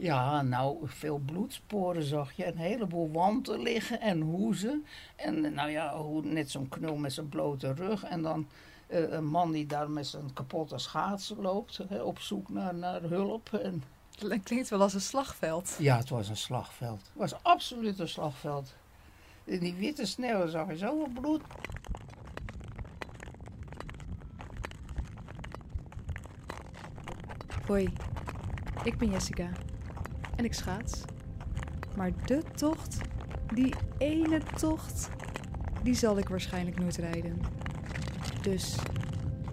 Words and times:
Ja, 0.00 0.42
nou, 0.42 0.78
veel 0.82 1.18
bloedsporen 1.18 2.02
zag 2.02 2.32
je. 2.32 2.46
Een 2.46 2.56
heleboel 2.56 3.10
wanten 3.10 3.62
liggen 3.62 4.00
en 4.00 4.20
hoezen. 4.20 4.86
En 5.16 5.54
nou 5.54 5.70
ja, 5.70 5.96
hoe, 5.96 6.22
net 6.24 6.50
zo'n 6.50 6.68
knul 6.68 6.96
met 6.96 7.12
zijn 7.12 7.28
blote 7.28 7.72
rug. 7.72 8.04
En 8.04 8.22
dan 8.22 8.46
eh, 8.86 9.10
een 9.12 9.26
man 9.26 9.52
die 9.52 9.66
daar 9.66 9.90
met 9.90 10.06
zijn 10.06 10.32
kapotte 10.32 10.78
schaatsen 10.78 11.40
loopt. 11.40 11.80
hè, 11.88 12.02
op 12.02 12.18
zoek 12.18 12.48
naar, 12.48 12.74
naar 12.74 13.02
hulp. 13.02 13.52
En, 13.52 13.82
Het 14.18 14.42
klinkt 14.42 14.68
wel 14.68 14.80
als 14.80 14.94
een 14.94 15.00
slagveld. 15.00 15.76
ja, 15.78 15.96
het 15.96 16.08
was 16.08 16.28
een 16.28 16.36
slagveld. 16.36 17.00
Het 17.00 17.12
was 17.30 17.42
absoluut 17.42 17.98
een 17.98 18.08
slagveld. 18.08 18.74
In 19.44 19.60
die 19.60 19.74
witte 19.74 20.06
sneeuw 20.06 20.46
zag 20.46 20.68
je 20.68 20.76
zoveel 20.76 21.08
bloed. 21.20 21.42
Hoi, 27.66 27.92
ik 28.84 28.98
ben 28.98 29.10
Jessica 29.10 29.50
en 30.40 30.46
ik 30.46 30.54
schaats. 30.54 31.00
Maar 31.96 32.10
de 32.24 32.42
tocht, 32.54 32.98
die 33.54 33.74
ene 33.98 34.40
tocht, 34.58 35.10
die 35.82 35.94
zal 35.94 36.18
ik 36.18 36.28
waarschijnlijk 36.28 36.78
nooit 36.78 36.96
rijden. 36.96 37.40
Dus 38.42 38.76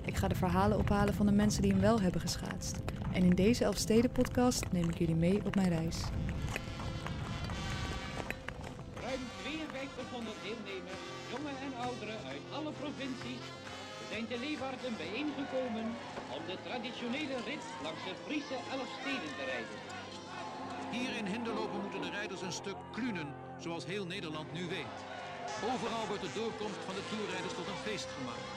ik 0.06 0.16
ga 0.16 0.28
de 0.28 0.36
verhalen 0.36 0.78
ophalen 0.78 1.14
van 1.14 1.26
de 1.26 1.32
mensen 1.32 1.62
die 1.62 1.72
hem 1.72 1.82
wel 1.82 2.02
hebben 2.02 2.22
geschaatst. 2.22 2.76
En 3.12 3.24
in 3.24 3.36
deze 3.36 3.64
Elfsteden-podcast 3.64 4.72
neem 4.72 4.90
ik 4.90 4.98
jullie 4.98 5.16
mee 5.16 5.46
op 5.46 5.56
mijn 5.56 5.70
reis. 5.70 5.98
Ruim 9.06 9.24
5200 9.44 10.36
deelnemers, 10.44 11.04
jongen 11.34 11.58
en 11.66 11.74
ouderen 11.86 12.20
uit 12.32 12.44
alle 12.58 12.72
provincies, 12.82 13.44
zijn 14.12 14.28
te 14.28 14.38
Leeuwarden 14.44 14.94
bijeengekomen 15.04 15.88
om 16.36 16.42
de 16.52 16.58
traditionele 16.68 17.38
rit 17.48 17.66
langs 17.86 18.04
de 18.08 18.14
Friese 18.26 18.58
Elfsteden 18.76 19.34
te 19.38 19.46
rijden. 19.54 19.80
Hier 20.98 21.16
in 21.18 21.26
Hinderlopen 21.26 21.82
moeten 21.82 22.02
de 22.02 22.10
rijders 22.10 22.42
een 22.42 22.52
stuk 22.52 22.78
klunen, 22.92 23.28
zoals 23.60 23.86
heel 23.86 24.06
Nederland 24.06 24.54
nu 24.54 24.64
weet. 24.78 24.98
Overal 25.72 26.08
wordt 26.08 26.26
de 26.28 26.34
doorkomst 26.40 26.82
van 26.88 26.96
de 26.96 27.06
toerrijders 27.12 27.54
tot 27.54 27.68
een 27.68 27.84
feest 27.88 28.10
gemaakt. 28.18 28.48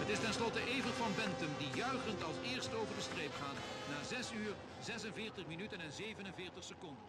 Het 0.00 0.08
is 0.08 0.20
tenslotte 0.20 0.60
Evert 0.76 0.94
van 1.02 1.12
Bentum 1.20 1.52
die 1.58 1.72
juichend 1.82 2.22
als 2.22 2.36
eerste 2.52 2.76
over 2.76 2.94
de 2.94 3.06
streep 3.10 3.34
gaat. 3.42 3.58
Na 3.90 3.98
6 4.04 4.32
uur, 4.32 4.54
46 4.80 5.46
minuten 5.46 5.80
en 5.80 5.92
47 5.92 6.64
seconden. 6.64 7.04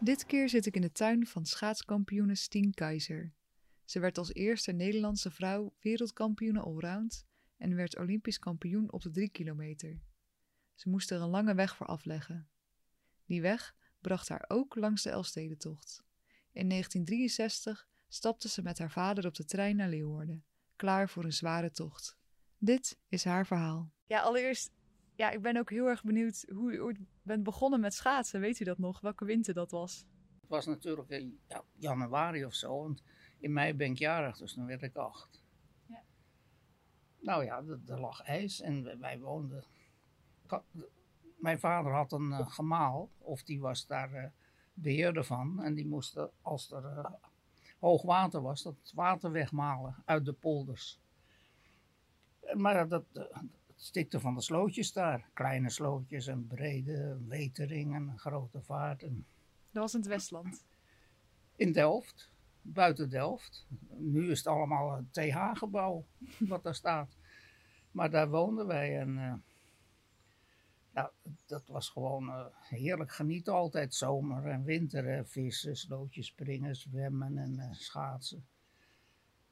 Dit 0.00 0.26
keer 0.26 0.48
zit 0.48 0.66
ik 0.66 0.74
in 0.74 0.82
de 0.82 0.92
tuin 0.92 1.26
van 1.26 1.44
schaatskampioene 1.44 2.34
Stien 2.34 2.74
Keizer. 2.74 3.32
Ze 3.84 3.98
werd 4.00 4.18
als 4.18 4.32
eerste 4.34 4.72
Nederlandse 4.72 5.30
vrouw 5.30 5.74
wereldkampioene 5.80 6.60
allround 6.60 7.27
en 7.58 7.74
werd 7.74 7.98
Olympisch 7.98 8.38
kampioen 8.38 8.92
op 8.92 9.02
de 9.02 9.10
3 9.10 9.28
kilometer. 9.28 10.00
Ze 10.74 10.88
moest 10.88 11.10
er 11.10 11.20
een 11.20 11.28
lange 11.28 11.54
weg 11.54 11.76
voor 11.76 11.86
afleggen. 11.86 12.48
Die 13.24 13.40
weg 13.40 13.74
bracht 14.00 14.28
haar 14.28 14.44
ook 14.48 14.74
langs 14.74 15.02
de 15.02 15.10
Elfstedentocht. 15.10 16.04
In 16.52 16.68
1963 16.68 17.88
stapte 18.08 18.48
ze 18.48 18.62
met 18.62 18.78
haar 18.78 18.90
vader 18.90 19.26
op 19.26 19.34
de 19.34 19.44
trein 19.44 19.76
naar 19.76 19.88
Leeuwarden, 19.88 20.44
klaar 20.76 21.08
voor 21.08 21.24
een 21.24 21.32
zware 21.32 21.70
tocht. 21.70 22.18
Dit 22.58 22.98
is 23.08 23.24
haar 23.24 23.46
verhaal. 23.46 23.92
Ja, 24.06 24.20
allereerst, 24.20 24.70
ja, 25.14 25.30
ik 25.30 25.42
ben 25.42 25.56
ook 25.56 25.70
heel 25.70 25.86
erg 25.86 26.02
benieuwd 26.02 26.44
hoe 26.52 26.72
u 26.72 26.80
ooit 26.80 26.98
bent 27.22 27.42
begonnen 27.42 27.80
met 27.80 27.94
schaatsen. 27.94 28.40
Weet 28.40 28.60
u 28.60 28.64
dat 28.64 28.78
nog? 28.78 29.00
Welke 29.00 29.24
winter 29.24 29.54
dat 29.54 29.70
was? 29.70 30.04
Het 30.40 30.48
was 30.48 30.66
natuurlijk 30.66 31.08
in 31.08 31.38
ja, 31.48 31.64
januari 31.78 32.44
of 32.44 32.54
zo. 32.54 32.82
Want 32.82 33.02
in 33.38 33.52
mei 33.52 33.74
ben 33.74 33.90
ik 33.90 33.98
jarig, 33.98 34.36
dus 34.36 34.54
dan 34.54 34.66
werd 34.66 34.82
ik 34.82 34.96
acht. 34.96 35.42
Nou 37.28 37.44
ja, 37.44 37.62
er 37.86 38.00
lag 38.00 38.22
ijs 38.22 38.60
en 38.60 39.00
wij- 39.00 39.18
woonden. 39.20 39.64
Mijn 41.36 41.58
vader 41.60 41.92
had 41.92 42.12
een 42.12 42.32
eh, 42.32 42.50
gemaal, 42.50 43.10
of 43.18 43.42
die 43.42 43.60
was 43.60 43.86
daar 43.86 44.12
eh, 44.12 44.30
beheerder 44.74 45.24
van. 45.24 45.62
En 45.62 45.74
die 45.74 45.86
moest, 45.86 46.16
eh, 46.16 46.24
als 46.42 46.70
er 46.70 46.84
eh, 46.84 47.10
hoog 47.78 48.02
water 48.02 48.40
was, 48.42 48.62
dat 48.62 48.92
water 48.94 49.30
wegmalen 49.30 49.96
uit 50.04 50.24
de 50.24 50.32
polders. 50.32 51.00
Maar 52.54 52.88
dat, 52.88 53.04
stikte 53.74 54.20
van 54.20 54.34
de 54.34 54.40
slootjes 54.40 54.92
daar. 54.92 55.28
Kleine 55.32 55.70
slootjes 55.70 56.26
en 56.26 56.46
brede 56.46 57.18
wetering 57.26 57.94
en 57.94 58.18
grote 58.18 58.60
vaart. 58.62 59.02
En 59.02 59.26
Dat 59.70 59.82
was 59.82 59.94
in 59.94 60.00
het 60.00 60.08
Westland. 60.08 60.64
in 61.56 61.72
Delft, 61.72 62.30
buiten 62.62 63.10
Delft. 63.10 63.66
Nu 63.96 64.30
is 64.30 64.38
het 64.38 64.46
allemaal 64.46 64.96
een 64.96 65.08
TH-gebouw 65.10 66.04
wat 66.38 66.62
daar 66.62 66.74
staat. 66.74 67.17
Maar 67.98 68.10
daar 68.10 68.28
woonden 68.28 68.66
wij 68.66 68.98
en 69.00 69.18
eh, 69.18 69.34
ja, 70.94 71.10
dat 71.46 71.66
was 71.66 71.88
gewoon 71.88 72.28
eh, 72.28 72.44
heerlijk 72.60 73.12
genieten 73.12 73.52
altijd. 73.52 73.94
Zomer 73.94 74.46
en 74.46 74.64
winter, 74.64 75.26
vissen, 75.26 75.76
slootjes 75.76 76.26
springen, 76.26 76.76
zwemmen 76.76 77.38
en 77.38 77.58
eh, 77.58 77.72
schaatsen. 77.72 78.46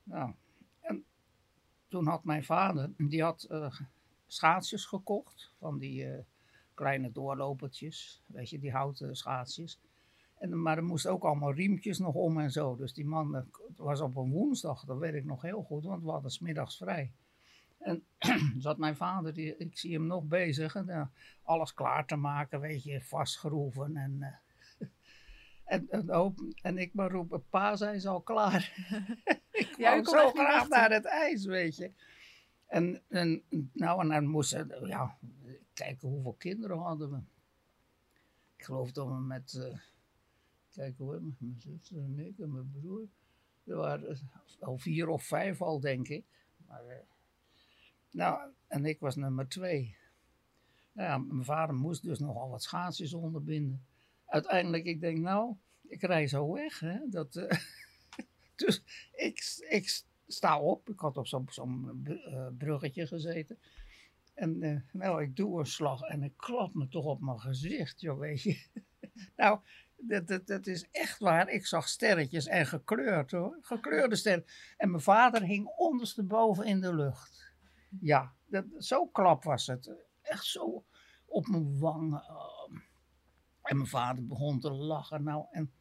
Nou, 0.02 0.32
en 0.80 1.04
toen 1.88 2.06
had 2.06 2.24
mijn 2.24 2.44
vader, 2.44 2.90
die 2.96 3.22
had 3.22 3.48
schaatsjes 4.26 4.84
gekocht 4.84 5.52
van 5.58 5.78
die 5.78 6.24
kleine 6.74 7.12
doorlopertjes, 7.12 8.22
weet 8.26 8.50
je, 8.50 8.58
die 8.58 8.72
houten 8.72 9.16
schaatsjes. 9.16 9.78
En, 10.38 10.62
maar 10.62 10.76
er 10.76 10.84
moesten 10.84 11.10
ook 11.10 11.24
allemaal 11.24 11.52
riempjes 11.52 11.98
nog 11.98 12.14
om 12.14 12.40
en 12.40 12.50
zo. 12.50 12.76
Dus 12.76 12.92
die 12.92 13.06
man, 13.06 13.46
was 13.76 14.00
op 14.00 14.16
een 14.16 14.30
woensdag, 14.30 14.84
dat 14.84 14.98
weet 14.98 15.14
ik 15.14 15.24
nog 15.24 15.42
heel 15.42 15.62
goed, 15.62 15.84
want 15.84 16.02
we 16.02 16.10
hadden 16.10 16.30
smiddags 16.30 16.76
vrij. 16.76 17.12
En 17.78 18.06
zat 18.59 18.78
mijn 18.78 18.97
vader, 18.97 19.34
die, 19.34 19.56
ik 19.56 19.78
zie 19.78 19.92
hem 19.92 20.06
nog 20.06 20.25
bezig, 20.25 20.75
en, 20.75 20.88
eh, 20.88 21.06
alles 21.42 21.75
klaar 21.75 22.06
te 22.06 22.16
maken, 22.16 22.60
weet 22.60 22.82
je, 22.82 23.00
vastgeroeven. 23.00 23.97
En, 23.97 24.22
eh, 24.22 24.87
en, 25.75 25.88
en, 25.91 26.34
en 26.62 26.78
ik 26.78 26.94
maar 26.94 27.10
roepen, 27.10 27.48
pa, 27.48 27.76
zijn 27.76 28.00
ze 28.00 28.09
al 28.09 28.20
klaar? 28.20 28.72
ik 29.50 29.75
Ja, 29.76 29.91
wou 29.91 30.04
zo 30.04 30.31
graag 30.31 30.69
naar 30.69 30.91
het 30.91 31.04
ijs, 31.04 31.44
weet 31.44 31.76
je. 31.76 31.92
En, 32.66 33.03
en, 33.09 33.42
nou, 33.72 34.00
en 34.00 34.08
dan 34.08 34.26
moesten, 34.26 34.87
ja, 34.87 35.19
kijken 35.72 36.08
hoeveel 36.08 36.34
kinderen 36.34 36.78
hadden 36.78 37.10
we. 37.10 37.20
Ik 38.56 38.64
geloof 38.64 38.93
dat 38.93 39.06
we 39.06 39.14
met, 39.14 39.54
eh, 39.54 39.78
kijk 40.70 40.98
hoor, 40.98 41.22
mijn 41.38 41.60
zuster 41.60 41.97
en 41.97 42.19
ik 42.19 42.38
en 42.38 42.53
mijn 42.53 42.70
broer. 42.70 43.08
Er 43.64 43.76
waren 43.76 44.19
al 44.60 44.78
vier 44.78 45.08
of 45.08 45.25
vijf 45.25 45.62
al, 45.62 45.81
denk 45.81 46.08
ik. 46.08 46.25
Maar, 46.66 47.04
nou, 48.16 48.41
en 48.66 48.84
ik 48.84 49.00
was 49.00 49.16
nummer 49.16 49.49
twee. 49.49 49.97
Nou 50.93 51.09
ja, 51.09 51.19
mijn 51.19 51.44
vader 51.44 51.75
moest 51.75 52.03
dus 52.03 52.19
nogal 52.19 52.50
wat 52.50 52.62
schaatsjes 52.62 53.15
onderbinden. 53.15 53.87
Uiteindelijk, 54.27 54.84
ik 54.84 55.00
denk, 55.00 55.19
nou, 55.19 55.54
ik 55.82 56.03
rij 56.03 56.26
zo 56.26 56.53
weg. 56.53 56.81
Hè, 56.81 56.99
dat, 57.09 57.37
eh, 57.37 57.59
dus 58.65 58.82
ik, 59.12 59.65
ik 59.69 60.03
sta 60.26 60.60
op. 60.60 60.88
Ik 60.88 60.99
had 60.99 61.16
op 61.16 61.50
zo'n 61.50 62.00
eh, 62.05 62.47
bruggetje 62.59 63.06
gezeten. 63.06 63.59
En 64.34 64.62
eh, 64.62 64.81
nou, 64.93 65.22
ik 65.22 65.37
doe 65.37 65.59
een 65.59 65.66
slag 65.66 66.00
en 66.00 66.22
ik 66.22 66.37
klap 66.37 66.75
me 66.75 66.88
toch 66.88 67.05
op 67.05 67.21
mijn 67.21 67.41
gezicht, 67.41 68.00
joh, 68.00 68.19
weet 68.19 68.43
je. 68.43 68.66
nou, 69.37 69.60
dat, 69.97 70.26
dat, 70.26 70.47
dat 70.47 70.66
is 70.66 70.87
echt 70.91 71.19
waar. 71.19 71.49
Ik 71.49 71.66
zag 71.66 71.88
sterretjes 71.88 72.47
en 72.47 72.66
gekleurd 72.66 73.31
hoor. 73.31 73.59
Gekleurde 73.60 74.16
sterren. 74.16 74.47
En 74.76 74.91
mijn 74.91 75.03
vader 75.03 75.43
hing 75.43 75.66
ondersteboven 75.66 76.65
in 76.65 76.81
de 76.81 76.94
lucht. 76.94 77.45
Ja, 78.00 78.34
dat, 78.46 78.64
zo 78.78 79.06
klap 79.06 79.44
was 79.44 79.66
het. 79.66 79.94
Echt 80.22 80.44
zo 80.44 80.84
op 81.26 81.46
mijn 81.46 81.78
wang. 81.78 82.14
oh. 82.14 82.70
En 83.62 83.76
mijn 83.76 83.88
vader 83.88 84.26
begon 84.26 84.60
te 84.60 84.70
lachen. 84.70 85.22
Nou, 85.22 85.46
en 85.50 85.72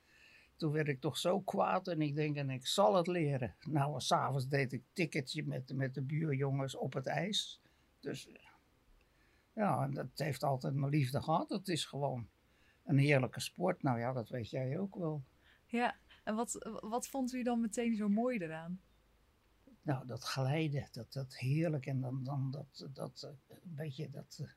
toen 0.56 0.72
werd 0.72 0.88
ik 0.88 1.02
toch 1.02 1.18
zo 1.18 1.42
kwaad 1.42 1.88
en 1.88 2.02
ik 2.02 2.16
denk, 2.16 2.36
en 2.36 2.50
ik 2.50 2.68
zal 2.68 2.96
het 2.96 3.08
leren. 3.08 3.56
Nou, 3.60 4.00
s'avonds 4.00 4.48
deed 4.48 4.74
ik 4.74 4.84
ticketje 4.94 5.46
met, 5.46 5.74
met 5.74 5.94
de 5.94 6.02
buurjongens 6.02 6.76
op 6.76 6.94
het 6.94 7.08
ijs. 7.08 7.62
Dus 8.00 8.30
ja, 9.54 9.84
en 9.84 9.94
dat 9.94 10.08
heeft 10.16 10.44
altijd 10.44 10.74
mijn 10.74 10.92
liefde 10.92 11.22
gehad. 11.22 11.50
Het 11.50 11.68
is 11.68 11.86
gewoon 11.86 12.28
een 12.84 12.98
heerlijke 12.98 13.40
sport. 13.40 13.84
Nou 13.84 14.00
ja, 14.00 14.14
dat 14.14 14.30
weet 14.30 14.50
jij 14.50 14.80
ook 14.80 14.96
wel. 14.96 15.24
Ja, 15.66 15.96
en 16.24 16.36
wat, 16.36 16.80
wat 16.82 17.08
vond 17.08 17.34
u 17.34 17.44
dan 17.44 17.62
meteen 17.62 17.96
zo 17.96 18.10
mooi 18.10 18.38
eraan? 18.38 18.82
Nou, 19.86 20.08
dat 20.08 20.24
glijden, 20.24 20.88
dat, 20.92 21.14
dat 21.14 21.36
heerlijk. 21.38 21.86
En 21.86 22.02
dan, 22.02 22.24
dan 22.24 22.52
dat, 22.52 22.88
dat 22.94 23.24
eh, 23.24 23.56
een 23.64 23.76
beetje 23.76 24.10
dat, 24.10 24.40
eh, 24.42 24.48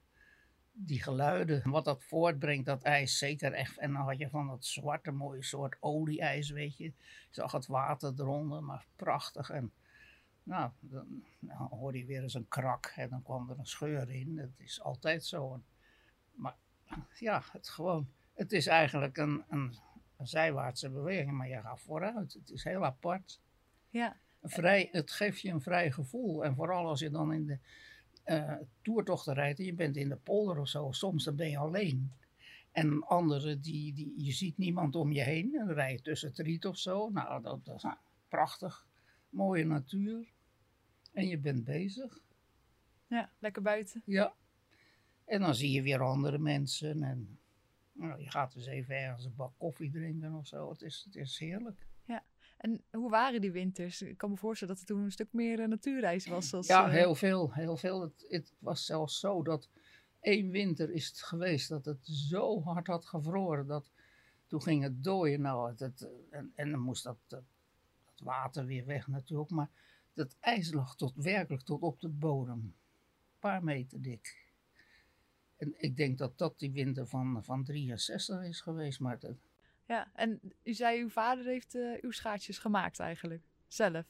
die 0.73 1.03
geluiden, 1.03 1.71
wat 1.71 1.85
dat 1.85 2.05
voortbrengt, 2.05 2.67
dat 2.67 2.83
ijs, 2.83 3.19
zeker 3.19 3.53
echt. 3.53 3.79
En 3.79 3.93
dan 3.93 4.03
had 4.03 4.19
je 4.19 4.29
van 4.29 4.47
dat 4.47 4.65
zwarte 4.65 5.11
mooie 5.11 5.43
soort 5.43 5.77
olie-ijs, 5.81 6.51
weet 6.51 6.77
je. 6.77 6.85
Je 6.85 6.93
zag 7.31 7.53
het 7.53 7.67
water 7.67 8.13
eronder, 8.17 8.63
maar 8.63 8.87
prachtig. 8.97 9.51
En 9.51 9.73
nou, 10.43 10.71
dan, 10.81 11.25
dan 11.39 11.67
hoorde 11.71 11.99
je 11.99 12.05
weer 12.05 12.23
eens 12.23 12.35
een 12.35 12.49
krak 12.49 12.93
en 12.97 13.09
dan 13.09 13.23
kwam 13.23 13.51
er 13.51 13.59
een 13.59 13.67
scheur 13.67 14.11
in. 14.11 14.37
Dat 14.37 14.51
is 14.57 14.81
altijd 14.81 15.25
zo. 15.25 15.63
Maar 16.33 16.57
ja, 17.15 17.43
het 17.53 17.69
gewoon, 17.69 18.09
het 18.35 18.53
is 18.53 18.67
eigenlijk 18.67 19.17
een, 19.17 19.45
een, 19.49 19.79
een 20.17 20.29
zijwaartse 20.29 20.91
beweging, 20.91 21.31
maar 21.33 21.49
je 21.49 21.61
gaat 21.61 21.81
vooruit. 21.81 22.33
Het 22.33 22.51
is 22.51 22.65
heel 22.65 22.85
apart 22.85 23.41
Ja, 23.89 24.17
vrij, 24.51 24.89
het 24.93 25.11
geeft 25.11 25.41
je 25.41 25.51
een 25.51 25.61
vrij 25.61 25.93
gevoel. 25.93 26.45
En 26.45 26.55
vooral 26.55 26.87
als 26.87 27.01
je 27.01 27.11
dan 27.11 27.33
in 27.33 27.47
de. 27.47 27.59
eh 28.25 28.55
toertochten 28.83 29.35
rijdt 29.35 29.59
en 29.59 29.65
je 29.65 29.75
bent 29.75 29.97
in 29.97 30.09
de 30.09 30.17
polder 30.17 30.59
of 30.59 30.69
zo, 30.69 30.89
soms 30.93 31.25
dan 31.25 31.37
ben 31.37 31.51
je 31.51 31.59
alleen. 31.59 32.13
En 32.73 33.03
anderen, 33.07 33.61
die, 33.61 33.93
die, 33.93 34.13
je 34.17 34.33
ziet 34.33 34.59
niemand 34.59 34.97
om 34.97 35.13
je 35.13 35.23
heen. 35.23 35.55
En 35.55 35.67
dan 35.67 35.75
rij 35.75 35.93
je 35.93 36.01
tussen 36.01 36.29
het 36.29 36.39
riet 36.39 36.67
of 36.67 36.79
zo. 36.79 37.09
Nou, 37.09 37.43
dat, 37.43 37.65
dat 37.65 37.77
is 37.77 37.83
nou, 37.83 37.97
prachtig. 38.29 38.87
Mooie 39.31 39.65
natuur. 39.65 40.33
En 41.13 41.27
je 41.27 41.39
bent 41.39 41.65
bezig. 41.65 42.19
Ja, 43.07 43.33
lekker 43.39 43.63
buiten. 43.63 44.03
Ja. 44.05 44.35
En 45.25 45.41
dan 45.41 45.55
zie 45.55 45.71
je 45.71 45.83
weer 45.83 46.03
andere 46.03 46.39
mensen. 46.39 47.03
En 47.03 47.39
nou, 47.93 48.21
je 48.21 48.31
gaat 48.31 48.53
dus 48.53 48.67
even 48.67 48.97
ergens 48.97 49.25
een 49.25 49.35
bak 49.35 49.53
koffie 49.57 49.91
drinken 49.91 50.35
of 50.35 50.47
zo. 50.47 50.71
Het 50.71 50.83
is, 50.83 51.03
het 51.05 51.17
is 51.17 51.39
heerlijk. 51.39 51.87
En 52.59 52.83
hoe 52.91 53.11
waren 53.11 53.41
die 53.41 53.53
winters? 53.53 54.03
Ik 54.03 54.19
kan 54.19 54.31
me 54.31 54.37
voorstellen 54.37 54.75
dat 54.75 54.83
er 54.83 54.89
toen 54.95 55.03
een 55.05 55.13
stuk 55.13 55.33
meer 55.33 55.61
eh, 55.61 55.69
natuurreis 55.69 56.27
was. 56.27 56.55
Als, 56.55 56.67
Ja, 56.67 56.87
eh, 56.87 56.93
heel 56.93 57.15
veel. 57.15 57.53
Heel 57.53 57.77
veel. 57.77 58.01
Het, 58.01 58.25
het 58.29 58.53
was 58.59 58.85
zelfs 58.87 59.21
zo 59.21 59.43
dat 59.43 59.69
één 60.21 60.51
winter 60.51 60.91
is 60.91 61.07
het 61.07 61.23
geweest 61.23 61.69
dat 61.69 61.85
het 61.85 62.07
zo 62.07 62.63
hard 62.63 62.87
had 62.87 63.07
gevroren. 63.07 63.67
Dat 63.67 63.91
toen 64.47 64.63
ging 64.63 64.83
het 64.83 65.05
dooien. 65.05 65.41
Nou, 65.41 65.69
het, 65.71 65.79
het- 65.79 66.09
en, 66.31 66.53
en 66.55 66.71
dan 66.71 66.81
moest 66.81 67.05
dat, 67.05 67.17
dat, 67.27 67.43
dat 68.05 68.21
water 68.27 68.67
weer 68.67 68.87
weg 68.87 69.07
natuurlijk. 69.09 69.51
Maar 69.51 69.71
dat 70.15 70.37
ijs 70.41 70.73
lag 70.73 70.97
tot, 70.97 71.13
werkelijk 71.15 71.63
tot 71.63 71.81
op 71.83 72.01
de 72.01 72.09
bodem. 72.09 72.59
Een 72.59 72.75
paar 73.39 73.65
meter 73.65 74.03
dik. 74.03 74.47
En 75.57 75.75
ik 75.77 75.97
denk 75.97 76.19
dat 76.19 76.39
dat 76.39 76.59
die 76.59 76.71
winter 76.73 77.07
van, 77.07 77.45
van 77.45 77.65
63 77.65 78.43
is 78.45 78.61
geweest. 78.61 79.01
Maar 79.01 79.19
dat, 79.19 79.37
Ja, 79.89 80.11
en 80.15 80.41
u 80.63 80.75
zei 80.75 81.01
uw 81.01 81.09
vader 81.09 81.45
heeft 81.45 81.75
eh, 81.75 82.01
uw 82.01 82.11
schaatsjes 82.11 82.59
gemaakt 82.59 82.99
eigenlijk. 82.99 83.43
Zelf. 83.67 84.05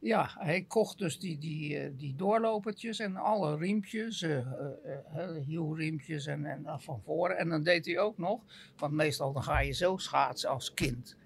Ja, 0.00 0.30
hij 0.38 0.62
kocht 0.62 0.98
dus 0.98 1.18
die, 1.18 1.38
die, 1.38 1.78
eh, 1.78 1.90
die 1.96 2.14
doorlopertjes 2.16 2.98
en 2.98 3.16
alle 3.16 3.56
riempjes, 3.56 4.22
eh, 4.22 4.38
eh, 4.38 5.44
hielriempjes 5.44 6.26
en, 6.26 6.44
en 6.44 6.80
van 6.80 7.02
voren. 7.04 7.38
En 7.38 7.48
dan 7.48 7.62
deed 7.62 7.86
hij 7.86 7.98
ook 7.98 8.18
nog, 8.18 8.42
want 8.76 8.92
meestal 8.92 9.32
dan 9.32 9.42
ga 9.42 9.60
je 9.60 9.72
zo 9.72 9.96
schaatsen 9.96 10.50
als 10.50 10.74
kind. 10.74 11.16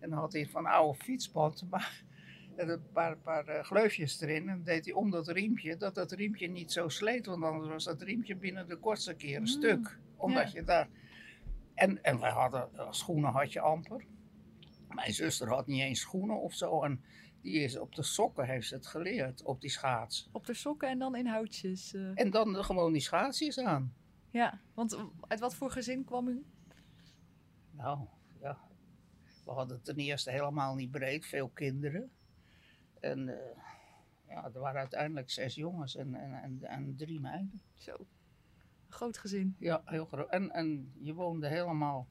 En 0.00 0.10
dan 0.10 0.18
had 0.18 0.32
hij 0.32 0.46
van 0.46 0.66
oude 0.66 0.98
fietsband, 0.98 1.64
maar 1.70 2.02
en 2.56 2.68
een 2.68 2.90
paar, 2.92 3.16
paar 3.16 3.64
gleufjes 3.64 4.20
erin. 4.20 4.48
En 4.48 4.54
dan 4.54 4.64
deed 4.64 4.84
hij 4.84 4.94
om 4.94 5.10
dat 5.10 5.28
riempje, 5.28 5.76
dat 5.76 5.94
dat 5.94 6.12
riempje 6.12 6.46
niet 6.46 6.72
zo 6.72 6.88
sleet, 6.88 7.26
want 7.26 7.44
anders 7.44 7.68
was 7.68 7.84
dat 7.84 8.02
riempje 8.02 8.36
binnen 8.36 8.68
de 8.68 8.76
kortste 8.76 9.14
keer 9.14 9.36
een 9.36 9.40
Mm, 9.40 9.46
stuk. 9.46 9.98
Omdat 10.16 10.52
ja. 10.52 10.58
je 10.58 10.64
daar... 10.64 10.88
En, 11.74 12.02
en 12.02 12.20
wij 12.20 12.30
hadden, 12.30 12.68
eh, 12.74 12.92
schoenen 12.92 13.30
had 13.30 13.52
je 13.52 13.60
amper. 13.60 14.04
Mijn 14.88 15.12
zuster 15.12 15.48
had 15.48 15.66
niet 15.66 15.80
eens 15.80 16.00
schoenen 16.00 16.40
of 16.40 16.54
zo. 16.54 16.82
En 16.82 17.04
die 17.40 17.60
is 17.60 17.78
op 17.78 17.94
de 17.94 18.02
sokken 18.02 18.46
heeft 18.46 18.68
ze 18.68 18.74
het 18.74 18.86
geleerd, 18.86 19.42
op 19.42 19.60
die 19.60 19.70
schaats. 19.70 20.28
Op 20.32 20.46
de 20.46 20.54
sokken 20.54 20.88
en 20.88 20.98
dan 20.98 21.16
in 21.16 21.26
houtjes. 21.26 21.94
eh. 21.94 22.10
En 22.14 22.30
dan 22.30 22.64
gewoon 22.64 22.92
die 22.92 23.02
schaatsjes 23.02 23.58
aan. 23.58 23.94
Ja, 24.30 24.60
want 24.74 24.96
uit 25.20 25.40
wat 25.40 25.54
voor 25.54 25.70
gezin 25.70 26.04
kwam 26.04 26.28
u? 26.28 26.44
Nou, 27.70 28.06
ja. 28.40 28.58
We 29.44 29.50
hadden 29.50 29.82
ten 29.82 29.96
eerste 29.96 30.30
helemaal 30.30 30.74
niet 30.74 30.90
breed, 30.90 31.26
veel 31.26 31.48
kinderen. 31.48 32.10
En 33.00 33.28
eh, 33.28 33.58
ja, 34.28 34.44
er 34.44 34.60
waren 34.60 34.80
uiteindelijk 34.80 35.30
zes 35.30 35.54
jongens 35.54 35.96
en, 35.96 36.14
en, 36.14 36.32
en, 36.42 36.62
en 36.62 36.96
drie 36.96 37.20
meiden. 37.20 37.60
Zo. 37.74 38.06
Groot 38.92 39.18
gezin. 39.18 39.56
Ja, 39.58 39.82
heel 39.84 40.04
groot. 40.04 40.28
En, 40.28 40.50
en 40.50 40.92
je 40.98 41.14
woonde 41.14 41.48
helemaal 41.48 42.08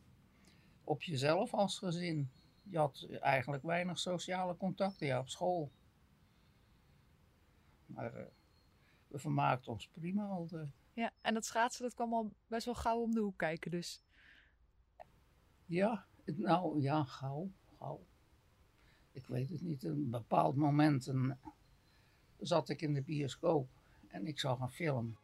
op 0.84 1.02
jezelf 1.02 1.54
als 1.54 1.78
gezin. 1.78 2.32
Je 2.64 2.78
had 2.78 3.08
eigenlijk 3.20 3.64
weinig 3.64 4.00
sociale 4.00 4.58
contacten, 4.58 5.08
ja, 5.08 5.20
op 5.20 5.30
school. 5.30 5.72
Maar 7.86 8.14
eh, 8.14 8.26
we 9.08 9.20
vermaakten 9.20 9.72
ons 9.72 9.88
prima 9.88 10.26
altijd. 10.26 10.70
Ja, 10.94 11.12
en 11.22 11.34
dat 11.34 11.46
schaatsen 11.46 11.84
dat 11.84 11.94
kwam 11.94 12.14
al 12.14 12.34
best 12.48 12.66
wel 12.66 12.76
gauw 12.76 13.02
om 13.02 13.14
de 13.14 13.20
hoek 13.20 13.38
kijken 13.38 13.72
dus. 13.72 14.04
Ja, 15.66 16.06
nou 16.26 16.82
ja, 16.82 17.04
gauw, 17.04 17.52
gauw. 17.78 18.06
Ik 19.12 19.26
weet 19.28 19.50
het 19.50 19.62
niet. 19.62 19.84
Een 19.84 20.10
bepaald 20.10 20.56
moment 20.56 21.06
een, 21.06 21.38
zat 22.40 22.70
ik 22.70 22.82
in 22.82 22.94
de 22.94 23.02
bioscoop 23.02 23.70
en 24.08 24.28
ik 24.28 24.40
zag 24.40 24.60
een 24.60 24.70
film. 24.70 25.18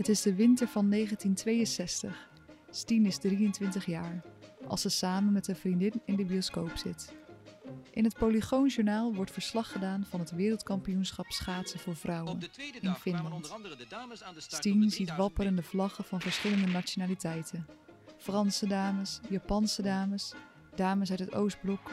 Het 0.00 0.08
is 0.08 0.22
de 0.22 0.34
winter 0.34 0.68
van 0.68 0.90
1962. 0.90 2.28
Stien 2.70 3.06
is 3.06 3.18
23 3.18 3.86
jaar, 3.86 4.22
als 4.66 4.80
ze 4.80 4.88
samen 4.88 5.32
met 5.32 5.48
een 5.48 5.56
vriendin 5.56 6.02
in 6.04 6.16
de 6.16 6.24
bioscoop 6.24 6.76
zit. 6.76 7.12
In 7.90 8.04
het 8.04 8.14
Polygoonjournaal 8.14 9.14
wordt 9.14 9.30
verslag 9.30 9.72
gedaan 9.72 10.04
van 10.08 10.20
het 10.20 10.30
wereldkampioenschap 10.30 11.30
schaatsen 11.30 11.80
voor 11.80 11.96
vrouwen. 11.96 12.32
Op 12.32 12.40
de 12.40 12.50
tweede 12.50 12.78
in 12.78 12.84
dag 12.84 13.00
kwamen 13.00 13.20
Finland. 13.20 13.34
onder 13.34 13.50
andere 13.50 13.76
de 13.76 13.86
dames 13.88 14.22
aan 14.22 14.34
de 14.34 14.40
start 14.40 14.62
Stien 14.62 14.80
de 14.80 14.88
ziet 14.88 15.06
3000 15.06 15.18
wapperende 15.18 15.62
vlaggen 15.62 16.04
van 16.04 16.20
verschillende 16.20 16.66
nationaliteiten. 16.66 17.66
Franse 18.18 18.66
dames, 18.66 19.20
Japanse 19.28 19.82
dames, 19.82 20.32
dames 20.74 21.10
uit 21.10 21.18
het 21.18 21.34
Oostblok. 21.34 21.90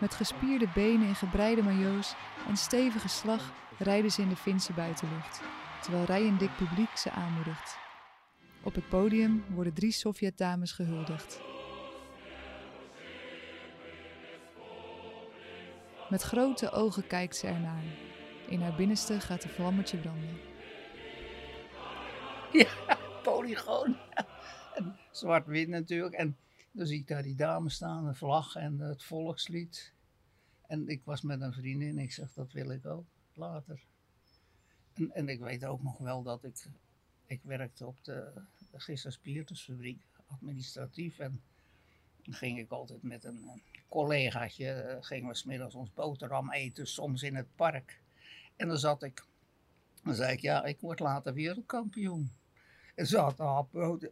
Met 0.00 0.14
gespierde 0.14 0.68
benen 0.74 1.08
in 1.08 1.14
gebreide 1.14 1.62
maillots 1.62 2.14
en 2.48 2.56
stevige 2.56 3.08
slag 3.08 3.52
rijden 3.78 4.10
ze 4.10 4.22
in 4.22 4.28
de 4.28 4.36
Finse 4.36 4.72
buitenlucht, 4.72 5.40
terwijl 5.86 6.04
rijendik 6.04 6.56
publiek 6.56 6.96
ze 6.96 7.10
aanmoedigt. 7.10 7.78
Op 8.62 8.74
het 8.74 8.88
podium 8.88 9.44
worden 9.48 9.74
drie 9.74 9.90
Sovjet-dames 9.90 10.72
gehuldigd. 10.72 11.40
Met 16.10 16.22
grote 16.22 16.70
ogen 16.70 17.06
kijkt 17.06 17.36
ze 17.36 17.46
ernaar. 17.46 17.84
In 18.48 18.60
haar 18.60 18.76
binnenste 18.76 19.20
gaat 19.20 19.44
een 19.44 19.50
vlammetje 19.50 19.98
branden. 19.98 20.40
Polygoon. 23.22 23.96
en 24.74 24.98
zwart-wit 25.10 25.68
natuurlijk. 25.68 26.14
En 26.14 26.36
dan 26.72 26.86
zie 26.86 27.00
ik 27.00 27.08
daar 27.08 27.22
die 27.22 27.36
dame 27.36 27.70
staan, 27.70 28.06
de 28.06 28.14
vlag 28.14 28.54
en 28.54 28.78
het 28.78 29.04
volkslied. 29.04 29.92
En 30.66 30.88
ik 30.88 31.04
was 31.04 31.22
met 31.22 31.40
een 31.40 31.52
vriendin, 31.52 31.98
ik 31.98 32.12
zeg 32.12 32.32
dat 32.32 32.52
wil 32.52 32.70
ik 32.70 32.86
ook 32.86 33.06
later. 33.34 33.80
En, 34.96 35.10
en 35.12 35.28
ik 35.28 35.40
weet 35.40 35.64
ook 35.64 35.82
nog 35.82 35.98
wel 35.98 36.22
dat 36.22 36.44
ik, 36.44 36.66
ik 37.26 37.40
werkte 37.42 37.86
op 37.86 38.04
de, 38.04 38.32
de 38.70 38.78
administratief. 40.26 41.18
En 41.18 41.42
dan 42.22 42.34
ging 42.34 42.58
ik 42.58 42.70
altijd 42.70 43.02
met 43.02 43.24
een, 43.24 43.48
een 43.48 43.62
collegaatje, 43.88 44.70
eh, 44.70 44.96
gingen 45.00 45.28
we 45.28 45.34
smiddags 45.34 45.74
ons 45.74 45.94
boterham 45.94 46.52
eten, 46.52 46.86
soms 46.86 47.22
in 47.22 47.34
het 47.34 47.54
park. 47.54 48.00
En 48.56 48.68
dan 48.68 48.78
zat 48.78 49.02
ik, 49.02 49.24
dan 50.02 50.14
zei 50.14 50.32
ik, 50.32 50.40
ja, 50.40 50.64
ik 50.64 50.80
word 50.80 51.00
later 51.00 51.34
wereldkampioen. 51.34 52.30
En 52.94 53.06
ze 53.06 53.18
had 53.18 53.38
een 53.38 53.46
hap 53.46 53.70
brood. 53.70 54.08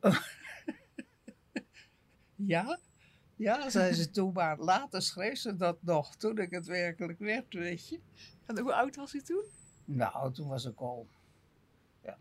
ja? 2.34 2.78
Ja, 3.36 3.70
zei 3.70 3.92
ze 3.92 4.10
toen, 4.10 4.32
maar 4.32 4.58
later 4.58 5.02
schreef 5.02 5.38
ze 5.38 5.56
dat 5.56 5.82
nog, 5.82 6.16
toen 6.16 6.38
ik 6.38 6.50
het 6.50 6.66
werkelijk 6.66 7.18
werd, 7.18 7.54
weet 7.54 7.88
je. 7.88 8.00
En 8.46 8.58
hoe 8.58 8.74
oud 8.74 8.96
was 8.96 9.14
u 9.14 9.20
toen? 9.20 9.44
Nou, 9.90 10.32
toen 10.32 10.48
was 10.48 10.64
ik 10.64 10.80
al 10.80 11.06
ja, 12.02 12.18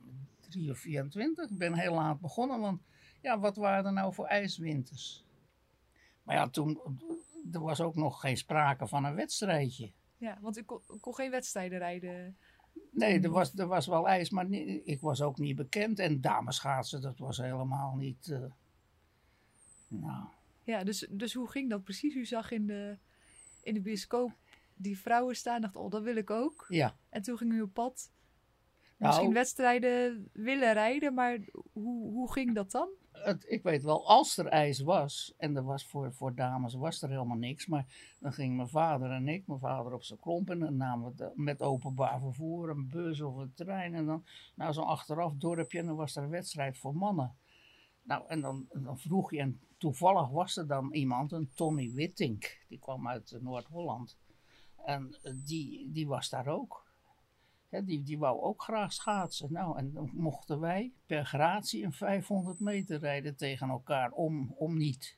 3 0.49 0.71
of 0.71 0.77
24. 0.77 1.49
Ik 1.49 1.57
ben 1.57 1.73
heel 1.73 1.93
laat 1.93 2.19
begonnen, 2.19 2.59
want 2.59 2.81
ja, 3.21 3.39
wat 3.39 3.55
waren 3.55 3.85
er 3.85 3.93
nou 3.93 4.13
voor 4.13 4.25
ijswinters? 4.25 5.23
Maar 6.23 6.35
ja, 6.35 6.49
toen, 6.49 6.79
er 7.51 7.59
was 7.59 7.81
ook 7.81 7.95
nog 7.95 8.19
geen 8.19 8.37
sprake 8.37 8.87
van 8.87 9.03
een 9.05 9.15
wedstrijdje. 9.15 9.91
Ja, 10.17 10.37
want 10.41 10.57
u 10.57 10.63
kon, 10.63 11.15
geen 11.15 11.31
wedstrijden 11.31 11.77
rijden. 11.79 12.37
Nee, 12.91 13.19
er 13.21 13.29
was, 13.29 13.53
er 13.57 13.67
was 13.67 13.87
wel 13.87 14.07
ijs, 14.07 14.29
maar 14.29 14.45
niet- 14.45 14.81
ik 14.87 15.01
was 15.01 15.21
ook 15.21 15.37
niet 15.37 15.55
bekend. 15.55 15.99
En 15.99 16.21
dameschaatsen, 16.21 17.01
dat 17.01 17.17
was 17.17 17.37
helemaal 17.37 17.95
niet... 17.95 18.27
eh, 18.31 18.43
nou, 19.87 20.25
Ja, 20.63 20.83
dus, 20.83 21.07
dus 21.09 21.33
hoe 21.33 21.49
ging 21.51 21.69
dat 21.69 21.83
precies? 21.83 22.15
U 22.15 22.25
zag 22.25 22.51
in 22.51 22.67
de, 22.67 22.97
in 23.63 23.73
de 23.73 23.81
bioscoop 23.81 24.31
die 24.77 24.99
vrouwen 24.99 25.35
staan 25.35 25.55
en 25.55 25.61
dacht, 25.61 25.75
oh, 25.75 25.91
dat 25.91 26.03
wil 26.03 26.15
ik 26.15 26.29
ook. 26.29 26.65
ja. 26.67 26.95
En 27.09 27.21
toen 27.21 27.37
ging 27.37 27.51
u 27.51 27.61
op 27.61 27.73
pad. 27.73 28.11
Nou, 28.97 29.11
Misschien 29.11 29.33
wedstrijden 29.33 30.29
willen 30.33 30.73
rijden, 30.73 31.13
maar 31.13 31.39
hoe, 31.73 32.11
hoe 32.11 32.31
ging 32.31 32.55
dat 32.55 32.71
dan? 32.71 32.89
het, 33.23 33.45
ik 33.47 33.63
weet 33.63 33.83
wel, 33.83 34.07
als 34.07 34.37
er 34.37 34.45
ijs 34.45 34.79
was, 34.79 35.33
en 35.37 35.55
er 35.55 35.63
was 35.63 35.85
voor, 35.85 36.13
voor 36.13 36.35
dames 36.35 36.73
was 36.73 37.01
er 37.01 37.09
helemaal 37.09 37.37
niks, 37.37 37.65
maar 37.65 37.85
dan 38.19 38.33
ging 38.33 38.55
mijn 38.55 38.69
vader 38.69 39.11
en 39.11 39.27
ik, 39.27 39.47
mijn 39.47 39.59
vader 39.59 39.93
op 39.93 40.03
zijn 40.03 40.19
klomp 40.19 40.49
en 40.49 40.59
dan 40.59 40.77
namen 40.77 41.13
we 41.15 41.31
met 41.35 41.61
openbaar 41.61 42.19
vervoer 42.19 42.69
een 42.69 42.89
bus 42.89 43.21
of 43.21 43.35
een 43.35 43.53
trein 43.53 43.93
en 43.93 44.05
dan 44.05 44.25
naar 44.55 44.73
zo'n 44.73 44.85
achteraf 44.85 45.33
dorpje 45.33 45.79
en 45.79 45.85
dan 45.85 45.95
was 45.95 46.15
er 46.15 46.23
een 46.23 46.29
wedstrijd 46.29 46.77
voor 46.77 46.95
mannen. 46.95 47.35
Nou, 48.03 48.23
en 48.27 48.41
dan, 48.41 48.67
dan 48.73 48.99
vroeg 48.99 49.31
je, 49.31 49.39
en 49.39 49.59
toevallig 49.77 50.29
was 50.29 50.57
er 50.57 50.67
dan 50.67 50.93
iemand, 50.93 51.31
een 51.31 51.51
Tony 51.53 51.91
Wittink, 51.93 52.65
die 52.67 52.79
kwam 52.79 53.07
uit 53.07 53.31
eh, 53.31 53.41
Noord-Holland. 53.41 54.17
En 54.87 55.17
eh, 55.21 55.33
die, 55.45 55.91
die 55.91 56.07
was 56.07 56.29
daar 56.29 56.47
ook. 56.47 56.85
Die, 57.69 58.03
die 58.03 58.17
wou 58.17 58.41
ook 58.41 58.61
graag 58.63 58.93
schaatsen. 58.93 59.51
Nou, 59.51 59.77
en 59.77 59.91
dan 59.93 60.09
mochten 60.13 60.59
wij 60.59 60.93
per 61.05 61.25
gratie 61.25 61.83
een 61.83 61.93
500 61.93 62.59
meter 62.59 62.99
rijden 62.99 63.35
tegen 63.35 63.69
elkaar, 63.69 64.11
om, 64.11 64.53
om 64.57 64.77
niet. 64.77 65.17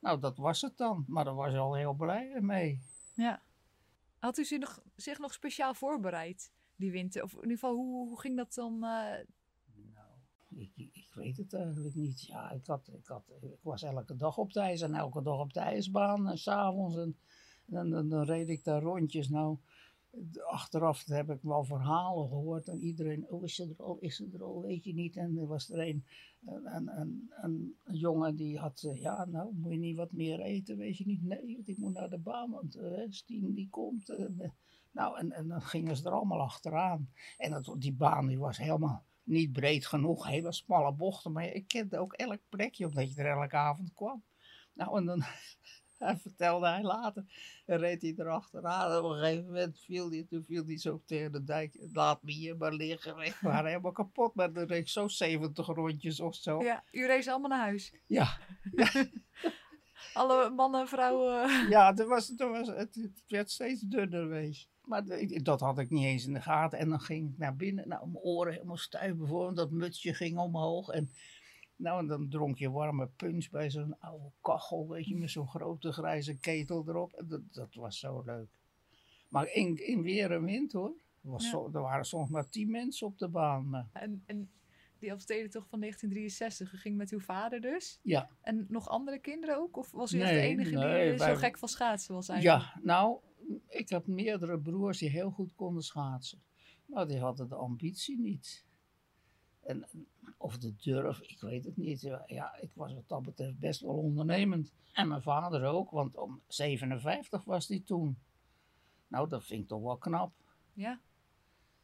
Nou, 0.00 0.20
dat 0.20 0.36
was 0.36 0.60
het 0.60 0.76
dan. 0.76 1.04
Maar 1.08 1.24
daar 1.24 1.34
was 1.34 1.52
je 1.52 1.58
al 1.58 1.74
heel 1.74 1.94
blij 1.94 2.40
mee. 2.40 2.80
Ja. 3.14 3.42
Had 4.18 4.38
u 4.38 4.44
zich 4.44 4.58
nog, 4.58 4.82
zich 4.96 5.18
nog 5.18 5.32
speciaal 5.32 5.74
voorbereid? 5.74 6.52
die 6.80 6.90
winter? 6.90 7.22
Of 7.22 7.32
in 7.32 7.42
ieder 7.42 7.58
geval, 7.58 7.74
hoe, 7.74 8.08
hoe 8.08 8.20
ging 8.20 8.36
dat 8.36 8.54
dan? 8.54 8.72
eh, 8.84 9.26
Nou, 9.94 10.08
ik, 10.48 10.72
ik, 10.76 10.90
ik 10.92 11.10
weet 11.14 11.36
het 11.36 11.54
eigenlijk 11.54 11.94
niet. 11.94 12.26
Ja, 12.26 12.50
ik, 12.50 12.66
had, 12.66 12.88
ik, 12.92 13.06
had, 13.06 13.32
ik 13.40 13.62
was 13.62 13.82
elke 13.82 14.16
dag 14.16 14.38
op 14.38 14.52
de 14.52 14.60
ijs 14.60 14.80
en 14.80 14.94
elke 14.94 15.22
dag 15.22 15.38
op 15.38 15.52
de 15.52 15.60
ijsbaan 15.60 16.28
en 16.28 16.38
s'avonds. 16.38 16.96
En, 16.96 17.18
en, 17.70 17.90
dan- 17.90 18.08
dan 18.08 18.24
reed 18.24 18.48
ik 18.48 18.64
daar 18.64 18.82
rondjes. 18.82 19.28
Nou, 19.28 19.56
achteraf 20.46 21.04
heb 21.04 21.30
ik 21.30 21.42
wel 21.42 21.64
verhalen 21.64 22.28
gehoord 22.28 22.68
en 22.68 22.80
iedereen, 22.80 23.26
oh 23.28 23.44
is 23.44 23.54
ze 23.54 23.74
er 23.78 23.84
al, 23.84 23.98
is 24.00 24.16
ze 24.16 24.28
er 24.32 24.42
al, 24.42 24.62
weet 24.62 24.84
je 24.84 24.94
niet. 24.94 25.16
En 25.16 25.38
er 25.38 25.46
was 25.46 25.70
er 25.70 25.78
een, 25.88 26.04
een, 26.44 27.00
een, 27.00 27.30
een, 27.42 27.74
jongen 27.92 28.36
die 28.36 28.58
had, 28.58 28.82
eh, 28.82 29.00
ja 29.00 29.24
nou, 29.24 29.54
moet 29.54 29.72
je 29.72 29.78
niet 29.78 29.96
wat 29.96 30.12
meer 30.12 30.40
eten, 30.40 30.76
weet 30.76 30.96
je 30.96 31.06
niet. 31.06 31.22
Nee, 31.22 31.62
ik 31.64 31.78
moet 31.78 31.92
naar 31.92 32.10
de 32.10 32.18
baan, 32.18 32.50
want 32.50 32.74
eh, 32.74 33.00
Stien 33.08 33.54
die 33.54 33.68
komt. 33.70 34.08
En, 34.08 34.34
eh, 34.38 34.50
nou, 34.90 35.18
en, 35.18 35.32
en 35.32 35.48
dan 35.48 35.62
gingen 35.62 35.96
ze 35.96 36.04
er 36.04 36.12
allemaal 36.12 36.40
achteraan. 36.40 37.10
En 37.38 37.50
dat, 37.50 37.74
die 37.78 37.92
baan 37.92 38.26
die 38.26 38.38
was 38.38 38.56
helemaal 38.58 39.02
niet 39.22 39.52
breed 39.52 39.86
genoeg, 39.86 40.26
hele 40.26 40.52
smalle 40.52 40.92
bochten. 40.92 41.32
Maar 41.32 41.46
ik 41.46 41.68
kende 41.68 41.98
ook 41.98 42.12
elk 42.12 42.40
plekje, 42.48 42.86
omdat 42.86 43.14
je 43.14 43.22
er 43.22 43.40
elke 43.40 43.56
avond 43.56 43.92
kwam. 43.94 44.22
Nou, 44.72 44.98
en 44.98 45.04
dan 45.04 45.22
hij 46.04 46.16
vertelde 46.16 46.68
hij 46.68 46.82
later, 46.82 47.24
en 47.66 47.78
reed 47.78 48.02
hij 48.02 48.14
erachteraan. 48.16 48.90
En 48.92 48.98
op 48.98 49.10
een 49.10 49.18
gegeven 49.18 49.44
moment 49.46 49.78
viel 49.78 50.10
hij, 50.10 50.26
toen 50.28 50.44
viel 50.44 50.64
hij 50.66 50.78
zo 50.78 51.02
tegen 51.06 51.32
de 51.32 51.44
dijk. 51.44 51.76
Laat 51.92 52.22
me 52.22 52.32
hier 52.32 52.56
maar 52.56 52.72
liggen. 52.72 53.16
We 53.16 53.32
waren 53.48 53.70
helemaal 53.70 53.92
kapot, 53.92 54.34
maar 54.34 54.52
er 54.52 54.66
reed 54.66 54.88
zo 54.90 55.08
70 55.08 55.66
rondjes 55.66 56.20
of 56.20 56.34
zo. 56.34 56.62
ja, 56.62 56.84
u 56.92 57.06
reed 57.06 57.28
allemaal 57.28 57.48
naar 57.50 57.58
huis. 57.66 57.94
Ja, 58.06 58.38
Alle 60.14 60.50
mannen 60.50 60.80
en 60.80 60.88
vrouwen. 60.88 61.68
ja 61.68 61.90
het, 61.94 62.06
was, 62.06 62.28
het, 62.28 62.38
was, 62.38 62.66
het, 62.68 62.94
het 62.94 63.22
werd 63.28 63.50
steeds 63.50 63.80
dunner, 63.80 64.28
weet 64.28 64.60
je. 64.60 64.66
Maar 64.84 65.04
de- 65.04 65.42
dat 65.42 65.60
had 65.60 65.78
ik 65.78 65.90
niet 65.90 66.04
eens 66.04 66.26
in 66.26 66.32
de 66.32 66.40
gaten. 66.40 66.78
En 66.78 66.88
dan 66.88 67.00
ging 67.00 67.30
ik 67.32 67.38
naar 67.38 67.56
binnen. 67.56 67.88
Nou, 67.88 68.08
mijn 68.10 68.24
oren 68.24 68.52
helemaal 68.52 68.78
bijvoorbeeld. 69.16 69.56
Dat 69.56 69.70
mutsje 69.70 70.14
ging 70.14 70.38
omhoog. 70.38 70.88
En, 70.88 71.10
nou, 71.80 71.98
en 72.00 72.06
dan 72.06 72.28
dronk 72.28 72.58
je 72.58 72.70
warme 72.70 73.08
punch 73.16 73.50
bij 73.50 73.70
zo'n 73.70 73.98
oude 73.98 74.30
kachel, 74.40 74.88
weet 74.88 75.06
je, 75.06 75.16
met 75.16 75.30
zo'n 75.30 75.48
grote 75.48 75.92
grijze 75.92 76.36
ketel 76.36 76.84
erop. 76.88 77.22
Dat, 77.26 77.40
dat 77.52 77.74
was 77.74 77.98
zo 77.98 78.22
leuk. 78.24 78.58
Maar 79.28 79.52
in, 79.52 79.86
in 79.86 80.02
weer 80.02 80.32
en 80.32 80.44
wind 80.44 80.72
hoor. 80.72 80.94
Er, 81.22 81.30
was 81.30 81.44
Ja. 81.44 81.50
zo, 81.50 81.70
er 81.72 81.80
waren 81.80 82.04
soms 82.04 82.30
maar 82.30 82.48
tien 82.48 82.70
mensen 82.70 83.06
op 83.06 83.18
de 83.18 83.28
baan. 83.28 83.68
Maar, 83.68 83.88
En, 83.92 84.22
en 84.26 84.50
die 84.98 85.10
Elfstedentocht 85.10 85.68
van 85.68 85.80
1963 85.80 86.72
u 86.72 86.78
ging 86.82 86.96
met 86.96 87.10
uw 87.10 87.20
vader 87.20 87.60
dus? 87.60 87.98
ja, 88.02 88.30
En 88.40 88.66
nog 88.68 88.88
andere 88.88 89.18
kinderen 89.18 89.56
ook? 89.56 89.76
Of 89.76 89.90
was 89.90 90.12
u 90.12 90.20
echt 90.20 90.30
de 90.30 90.40
enige 90.40 90.74
nee, 90.74 91.10
die 91.10 91.18
zo 91.18 91.34
gek 91.34 91.58
van 91.58 91.68
schaatsen 91.68 92.14
was 92.14 92.28
eigenlijk? 92.28 92.62
Ja, 92.62 92.80
nou, 92.82 93.18
ik 93.68 93.88
heb 93.88 94.06
meerdere 94.06 94.58
broers 94.58 94.98
die 94.98 95.08
heel 95.10 95.30
goed 95.30 95.54
konden 95.54 95.82
schaatsen. 95.82 96.42
Maar 96.86 97.06
die 97.08 97.18
hadden 97.18 97.48
de 97.48 97.54
ambitie 97.54 98.18
niet. 98.20 98.64
En, 99.60 99.86
of 100.36 100.58
de 100.58 100.74
durf, 100.76 101.20
ik 101.20 101.40
weet 101.40 101.64
het 101.64 101.76
niet. 101.76 102.00
Ja, 102.26 102.56
ik 102.60 102.70
was 102.74 102.94
wat 102.94 103.08
dat 103.08 103.22
betreft 103.22 103.58
best 103.58 103.80
wel 103.80 103.96
ondernemend. 103.96 104.72
En 104.92 105.08
mijn 105.08 105.22
vader 105.22 105.64
ook, 105.64 105.90
want 105.90 106.16
om 106.16 106.40
57 106.46 107.44
was 107.44 107.68
hij 107.68 107.80
toen. 107.80 108.18
Nou, 109.08 109.28
dat 109.28 109.44
vind 109.44 109.62
ik 109.62 109.68
toch 109.68 109.82
wel 109.82 109.96
knap. 109.96 110.32
Ja. 110.72 111.00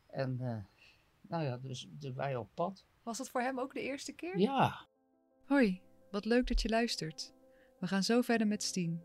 En 0.06 0.40
eh, 0.40 0.64
nou 1.20 1.44
ja, 1.44 1.56
dus, 1.58 1.88
dus 1.90 2.12
wij 2.12 2.36
op 2.36 2.48
pad. 2.54 2.84
Was 3.02 3.18
dat 3.18 3.28
voor 3.28 3.40
hem 3.40 3.60
ook 3.60 3.74
de 3.74 3.82
eerste 3.82 4.12
keer? 4.12 4.38
Ja, 4.38 4.86
Hoi, 5.46 5.80
wat 6.10 6.24
leuk 6.24 6.46
dat 6.46 6.62
je 6.62 6.68
luistert. 6.68 7.34
We 7.80 7.86
gaan 7.86 8.02
zo 8.02 8.20
verder 8.20 8.46
met 8.46 8.62
Stien. 8.62 9.02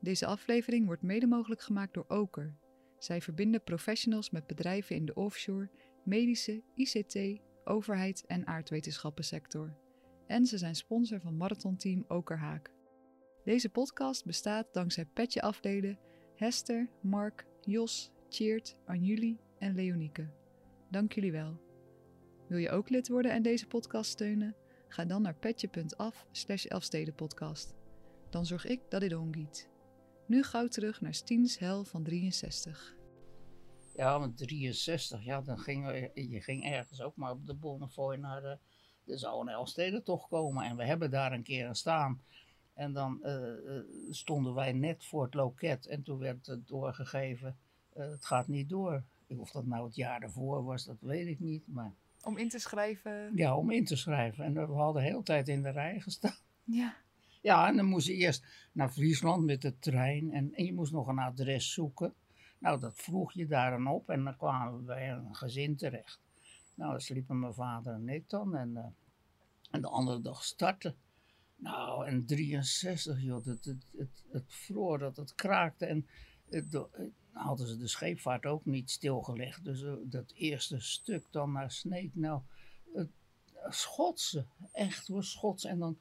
Deze 0.00 0.26
aflevering 0.26 0.86
wordt 0.86 1.02
mede 1.02 1.26
mogelijk 1.26 1.60
gemaakt 1.60 1.94
door 1.94 2.04
Oker. 2.08 2.56
Zij 2.98 3.20
verbinden 3.20 3.62
professionals 3.62 4.30
met 4.30 4.46
bedrijven 4.46 4.96
in 4.96 5.04
de 5.04 5.14
offshore, 5.14 5.70
medische, 6.04 6.62
ICT, 6.74 7.40
overheid 7.64 8.24
en 8.26 8.46
aardwetenschappensector. 8.46 9.74
En 10.26 10.46
ze 10.46 10.58
zijn 10.58 10.74
sponsor 10.74 11.20
van 11.20 11.36
marathonteam 11.36 12.04
Okerhaak. 12.08 12.70
Deze 13.44 13.68
podcast 13.68 14.24
bestaat 14.24 14.66
dankzij 14.72 15.04
Petje 15.04 15.42
afleden 15.42 15.98
Hester, 16.36 16.88
Mark, 17.00 17.46
Jos, 17.60 18.10
Tjeerd, 18.28 18.76
Anjuli 18.86 19.38
en 19.58 19.74
Leonieke. 19.74 20.30
Dank 20.90 21.12
jullie 21.12 21.32
wel. 21.32 21.60
Wil 22.48 22.58
je 22.58 22.70
ook 22.70 22.88
lid 22.88 23.08
worden 23.08 23.32
en 23.32 23.42
deze 23.42 23.66
podcast 23.66 24.10
steunen? 24.10 24.56
Ga 24.88 25.04
dan 25.04 25.22
naar 25.22 25.34
petje.af 25.34 26.26
slash 26.30 26.64
elfstedenpodcast. 26.64 27.74
Dan 28.30 28.46
zorg 28.46 28.66
ik 28.66 28.80
dat 28.88 29.00
dit 29.00 29.14
omgiet. 29.14 29.68
Nu 30.26 30.42
gauw 30.42 30.66
terug 30.68 31.00
naar 31.00 31.14
Stiens 31.14 31.58
Hel 31.58 31.84
van 31.84 32.02
63. 32.02 32.96
Ja, 33.94 34.18
met 34.18 34.36
63, 34.36 35.24
ja, 35.24 35.40
dan 35.40 35.58
ging 35.58 35.86
we, 35.86 36.10
je 36.28 36.40
ging 36.40 36.64
ergens 36.64 37.00
ook 37.00 37.16
maar 37.16 37.30
op 37.30 37.46
de 37.46 37.54
Bonnefoy 37.54 38.16
naar 38.16 38.40
de, 38.40 38.58
de 39.04 39.18
zou 39.18 39.40
een 39.40 39.48
Elstede 39.48 40.02
toch 40.02 40.28
komen. 40.28 40.64
En 40.64 40.76
we 40.76 40.84
hebben 40.84 41.10
daar 41.10 41.32
een 41.32 41.42
keer 41.42 41.74
staan. 41.74 42.20
En 42.74 42.92
dan 42.92 43.22
eh, 43.22 43.76
eh, 43.76 43.84
stonden 44.10 44.54
wij 44.54 44.72
net 44.72 45.04
voor 45.04 45.22
het 45.22 45.34
loket 45.34 45.86
en 45.86 46.02
toen 46.02 46.18
werd 46.18 46.46
het 46.46 46.68
doorgegeven, 46.68 47.56
eh, 47.92 48.10
het 48.10 48.24
gaat 48.24 48.48
niet 48.48 48.68
door. 48.68 49.02
Of 49.36 49.50
dat 49.50 49.66
nou 49.66 49.86
het 49.86 49.94
jaar 49.94 50.22
ervoor 50.22 50.64
was, 50.64 50.84
dat 50.84 51.00
weet 51.00 51.26
ik 51.26 51.40
niet. 51.40 51.62
Maar 51.66 51.94
Om 52.22 52.36
in 52.36 52.48
te 52.48 52.58
schrijven. 52.58 53.32
ja, 53.34 53.56
om 53.56 53.70
in 53.70 53.84
te 53.84 53.96
schrijven. 53.96 54.44
En 54.44 54.54
we 54.54 54.72
hadden 54.72 55.02
de 55.02 55.08
hele 55.08 55.22
tijd 55.22 55.48
in 55.48 55.62
de 55.62 55.70
rij 55.70 56.00
gestaan. 56.00 56.36
Ja. 56.64 56.96
Ja, 57.40 57.68
en 57.68 57.76
dan 57.76 57.86
moest 57.86 58.06
je 58.06 58.14
eerst 58.14 58.44
naar 58.72 58.90
Friesland 58.90 59.44
met 59.44 59.62
de 59.62 59.78
trein 59.78 60.32
en, 60.32 60.54
en 60.54 60.64
je 60.64 60.72
moest 60.72 60.92
nog 60.92 61.06
een 61.06 61.18
adres 61.18 61.72
zoeken. 61.72 62.14
Nou, 62.62 62.80
dat 62.80 62.94
vroeg 62.94 63.32
je 63.32 63.46
daar 63.46 63.70
dan 63.70 63.86
op 63.86 64.08
en 64.08 64.24
dan 64.24 64.36
kwamen 64.36 64.78
we 64.78 64.84
bij 64.84 65.10
een 65.10 65.34
gezin 65.34 65.76
terecht. 65.76 66.20
Nou, 66.74 66.90
daar 66.90 67.00
sliepen 67.00 67.38
mijn 67.38 67.54
vader 67.54 67.94
en 67.94 68.08
ik 68.08 68.28
dan 68.28 68.56
en, 68.56 68.76
eh, 68.76 68.84
en 69.70 69.80
de 69.80 69.88
andere 69.88 70.20
dag 70.20 70.44
starten. 70.44 70.96
Nou, 71.56 72.06
en 72.06 72.26
63, 72.26 73.22
joh, 73.22 73.44
het, 73.44 73.64
het, 73.64 73.86
het, 73.96 74.24
het 74.30 74.44
vroor, 74.46 74.98
dat 74.98 75.16
het 75.16 75.34
kraakte 75.34 75.86
en 75.86 76.06
het, 76.50 76.74
eh, 76.74 76.82
hadden 77.32 77.66
ze 77.66 77.76
de 77.76 77.88
scheepvaart 77.88 78.46
ook 78.46 78.64
niet 78.64 78.90
stilgelegd. 78.90 79.64
Dus 79.64 79.82
eh, 79.82 79.92
dat 80.02 80.32
eerste 80.32 80.80
stuk 80.80 81.26
dan 81.30 81.52
naar 81.52 81.70
Sneek, 81.70 82.14
nou, 82.14 82.42
het, 82.92 83.10
schotsen, 83.68 84.48
echt 84.72 85.06
hoor, 85.06 85.24
schotsen. 85.24 85.70
En 85.70 85.78
dan 85.78 85.98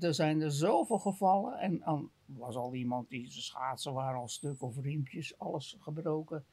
er, 0.00 0.14
zijn 0.14 0.40
er 0.40 0.52
zoveel 0.52 0.98
gevallen. 0.98 1.58
En 1.58 1.78
dan 1.78 2.10
was 2.24 2.56
al 2.56 2.74
iemand 2.74 3.08
die 3.08 3.30
zijn 3.30 3.42
schaatsen 3.42 3.92
waren 3.92 4.20
al 4.20 4.28
stuk 4.28 4.62
of 4.62 4.78
riempjes, 4.78 5.38
alles 5.38 5.76
gebroken. 5.80 6.44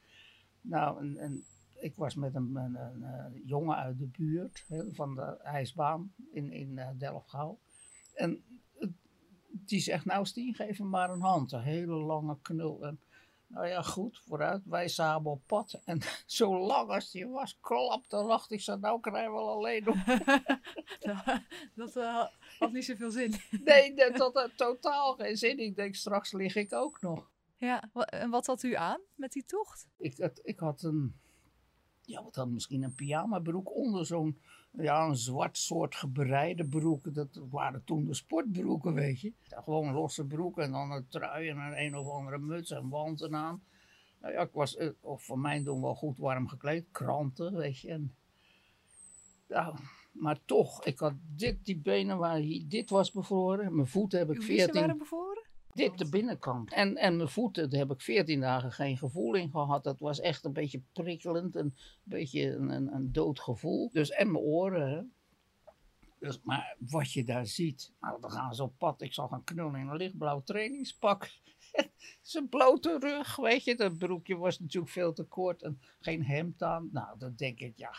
Nou, 0.60 1.00
en, 1.00 1.16
en 1.16 1.44
ik 1.80 1.96
was 1.96 2.14
met 2.14 2.34
een, 2.34 2.56
een, 2.56 2.74
een, 2.74 3.42
jongen 3.44 3.76
uit 3.76 3.98
de 3.98 4.06
buurt 4.06 4.66
van 4.92 5.14
de 5.14 5.36
ijsbaan 5.42 6.12
in, 6.32 6.52
in 6.52 6.78
eh, 6.78 6.88
Delfgauw. 6.98 7.58
En 8.14 8.42
die 9.50 9.80
zegt, 9.80 10.04
nou 10.04 10.26
Stien, 10.26 10.54
geef 10.54 10.78
hem 10.78 10.88
maar 10.88 11.10
een 11.10 11.20
hand. 11.20 11.52
Een 11.52 11.62
hele 11.62 11.94
lange 11.94 12.38
knul. 12.42 12.86
En, 12.86 13.00
nou 13.50 13.66
ja, 13.66 13.82
goed, 13.82 14.20
vooruit. 14.26 14.62
Wij 14.64 14.88
samen 14.88 15.30
op 15.30 15.42
pad. 15.46 15.80
En 15.84 16.00
zo 16.26 16.58
lang 16.66 16.90
als 16.90 17.10
die 17.10 17.26
was, 17.28 17.58
klap, 17.60 18.08
dan 18.08 18.26
dacht 18.28 18.50
ik, 18.50 18.60
zo, 18.60 18.76
nou 18.76 19.00
krijgen 19.00 19.30
we 19.30 19.36
wel 19.36 19.48
alleen 19.50 19.84
nog 19.84 19.96
dat 21.74 21.96
eh, 21.96 22.26
had 22.58 22.72
niet 22.72 22.84
zoveel 22.84 23.10
zin. 23.10 23.34
Nee, 23.64 23.94
dat 23.94 24.18
had 24.34 24.50
totaal 24.56 25.14
geen 25.14 25.36
zin. 25.36 25.58
Ik 25.58 25.76
denk, 25.76 25.94
straks 25.94 26.32
lig 26.32 26.54
ik 26.56 26.72
ook 26.72 27.00
nog. 27.00 27.30
Ja, 27.56 27.82
en 27.94 28.30
wat 28.30 28.46
had 28.46 28.62
u 28.62 28.74
aan 28.74 29.00
met 29.14 29.32
die 29.32 29.44
tocht? 29.44 29.88
Ik, 29.98 30.18
had- 30.18 30.40
ik 30.42 30.58
had 30.58 30.82
een, 30.82 31.20
ja, 32.02 32.22
wat 32.22 32.34
had 32.34 32.48
misschien 32.48 32.82
een 32.82 32.94
pyjamabroek 32.94 33.74
onder 33.74 34.06
zo'n, 34.06 34.40
ja, 34.70 35.06
een 35.06 35.16
zwart 35.16 35.58
soort 35.58 35.94
gebreide 35.94 36.64
broek. 36.64 37.14
Dat 37.14 37.40
waren 37.50 37.84
toen 37.84 38.06
de 38.06 38.14
sportbroeken, 38.14 38.94
weet 38.94 39.20
je. 39.20 39.32
Ja, 39.42 39.60
gewoon 39.60 39.92
losse 39.92 40.24
broeken 40.24 40.62
en 40.62 40.70
dan 40.70 40.90
een 40.90 41.08
trui 41.08 41.48
en 41.48 41.58
een 41.58 41.84
een 41.84 41.96
of 41.96 42.08
andere 42.08 42.38
muts 42.38 42.70
en 42.70 42.88
wanten 42.88 43.34
aan. 43.34 43.62
Nou 44.20 44.32
ja, 44.32 44.40
ik 44.40 44.52
was, 44.52 44.76
eh, 44.76 44.88
of 45.00 45.22
voor 45.22 45.38
mijn 45.38 45.64
doen 45.64 45.80
wel 45.80 45.94
goed 45.94 46.18
warm 46.18 46.48
gekleed. 46.48 46.86
Kranten, 46.92 47.56
weet 47.56 47.80
je. 47.80 47.90
En, 47.90 48.14
ja, 49.48 49.74
maar 50.12 50.38
toch, 50.44 50.84
ik 50.84 50.98
had 50.98 51.14
dit, 51.36 51.64
die 51.64 51.78
benen 51.78 52.18
waren 52.18 52.42
hier, 52.42 52.68
dit 52.68 52.90
was 52.90 53.12
bevroren. 53.12 53.74
Mijn 53.74 53.86
voeten 53.86 54.18
heb 54.18 54.30
ik 54.30 54.40
Uw 54.40 54.46
wiezen 54.46 54.56
14 54.56 54.80
waren 54.80 54.98
bevroren? 54.98 55.48
Dit 55.74 55.98
de 55.98 56.08
binnenkant. 56.08 56.72
En, 56.72 56.96
en 56.96 57.16
mijn 57.16 57.28
voeten, 57.28 57.70
daar 57.70 57.80
heb 57.80 57.90
ik 57.90 58.00
veertien 58.00 58.40
dagen 58.40 58.72
geen 58.72 58.96
gevoel 58.96 59.34
in 59.34 59.50
gehad. 59.50 59.84
Dat 59.84 60.00
was 60.00 60.20
echt 60.20 60.44
een 60.44 60.52
beetje 60.52 60.82
prikkelend, 60.92 61.56
een 61.56 61.74
beetje 62.02 62.54
een, 62.54 62.68
een, 62.68 62.94
een 62.94 63.12
dood 63.12 63.40
gevoel. 63.40 63.90
Dus, 63.92 64.10
en 64.10 64.32
mijn 64.32 64.44
oren. 64.44 64.90
Hè. 64.90 65.02
Dus, 66.18 66.40
maar 66.42 66.76
wat 66.78 67.12
je 67.12 67.24
daar 67.24 67.46
ziet, 67.46 67.92
nou, 68.00 68.20
dan 68.20 68.30
gaan 68.30 68.54
ze 68.54 68.62
op 68.62 68.78
pad. 68.78 69.00
Ik 69.00 69.12
zag 69.12 69.30
een 69.30 69.44
knul 69.44 69.74
in 69.74 69.88
een 69.88 69.96
lichtblauw 69.96 70.42
trainingspak. 70.42 71.30
Zijn 72.22 72.48
blote 72.48 72.98
rug, 72.98 73.36
weet 73.36 73.64
je. 73.64 73.76
Dat 73.76 73.98
broekje 73.98 74.36
was 74.36 74.58
natuurlijk 74.58 74.92
veel 74.92 75.12
te 75.12 75.24
kort 75.24 75.62
en 75.62 75.80
geen 76.00 76.24
hemd 76.24 76.62
aan. 76.62 76.88
Nou, 76.92 77.18
dan 77.18 77.34
denk 77.36 77.60
ik, 77.60 77.72
ja, 77.76 77.92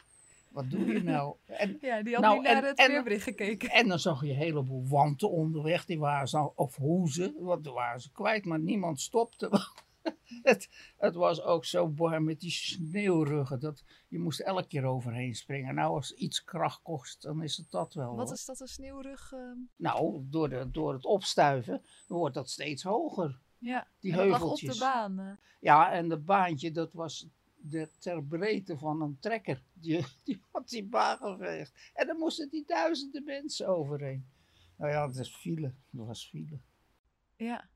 wat 0.51 0.69
doe 0.69 0.85
je 0.85 1.03
nou? 1.03 1.35
En, 1.45 1.77
Ja, 1.81 2.03
die 2.03 2.13
had 2.13 2.23
Nou, 2.23 2.35
niet 2.35 2.43
naar 2.43 2.63
en- 2.63 2.69
het 2.69 2.87
weerbericht 2.87 3.23
gekeken. 3.23 3.69
en 3.69 3.87
dan 3.87 3.99
zag 3.99 4.21
je 4.23 4.29
een 4.29 4.35
heleboel 4.35 4.87
wanten 4.87 5.29
onderweg, 5.31 5.85
die 5.85 5.99
waren 5.99 6.27
ze, 6.27 6.55
of 6.55 6.75
hoezen, 6.75 7.35
want 7.39 7.63
die 7.63 7.73
waren 7.73 8.01
ze 8.01 8.11
kwijt, 8.11 8.45
maar 8.45 8.59
niemand 8.59 9.01
stopte. 9.01 9.49
het, 10.43 10.69
het 10.97 11.15
was 11.15 11.41
ook 11.41 11.65
zo 11.65 11.93
warm 11.95 12.23
met 12.23 12.39
die 12.39 12.51
sneeuwruggen. 12.51 13.59
Dat, 13.59 13.83
je 14.07 14.19
moest 14.19 14.39
elke 14.39 14.67
keer 14.67 14.85
overheen 14.85 15.35
springen. 15.35 15.75
Nou, 15.75 15.93
als 15.95 16.11
iets 16.13 16.43
kracht 16.43 16.81
kost, 16.81 17.21
dan 17.21 17.43
is 17.43 17.57
het 17.57 17.71
dat 17.71 17.93
wel. 17.93 18.15
Wat 18.15 18.25
hoor. 18.25 18.35
is 18.35 18.45
dat, 18.45 18.59
een 18.59 18.67
sneeuwrug? 18.67 19.31
ehm? 19.33 19.57
Nou, 19.75 20.23
door, 20.29 20.49
de, 20.49 20.71
door 20.71 20.93
het 20.93 21.05
opstuiven 21.05 21.81
wordt 22.07 22.35
dat 22.35 22.49
steeds 22.49 22.83
hoger. 22.83 23.39
Ja, 23.57 23.87
Die 23.99 24.11
dat 24.15 24.19
lag 24.27 24.33
op 24.35 24.39
heuveltjes. 24.39 24.73
de 24.73 24.79
baan. 24.79 25.19
eh. 25.19 25.31
Ja, 25.59 25.91
en 25.91 26.09
de 26.09 26.17
baantje, 26.19 26.71
dat 26.71 26.93
was 26.93 27.27
de, 27.61 27.89
ter 27.99 28.23
breedte 28.23 28.77
van 28.77 29.01
een 29.01 29.17
trekker. 29.19 29.63
Die, 29.73 30.05
die 30.23 30.41
had 30.51 30.69
die 30.69 30.85
baan 30.85 31.17
geveegd. 31.17 31.91
En 31.93 32.07
dan 32.07 32.17
moesten 32.17 32.49
die 32.49 32.63
duizenden 32.65 33.23
mensen 33.23 33.67
overheen. 33.67 34.25
Nou 34.77 34.91
ja, 34.91 35.07
dat 35.07 35.15
is 35.17 35.35
file. 35.35 35.73
Dat 35.89 36.05
was 36.07 36.27
file. 36.27 36.59
Ja. 37.35 37.69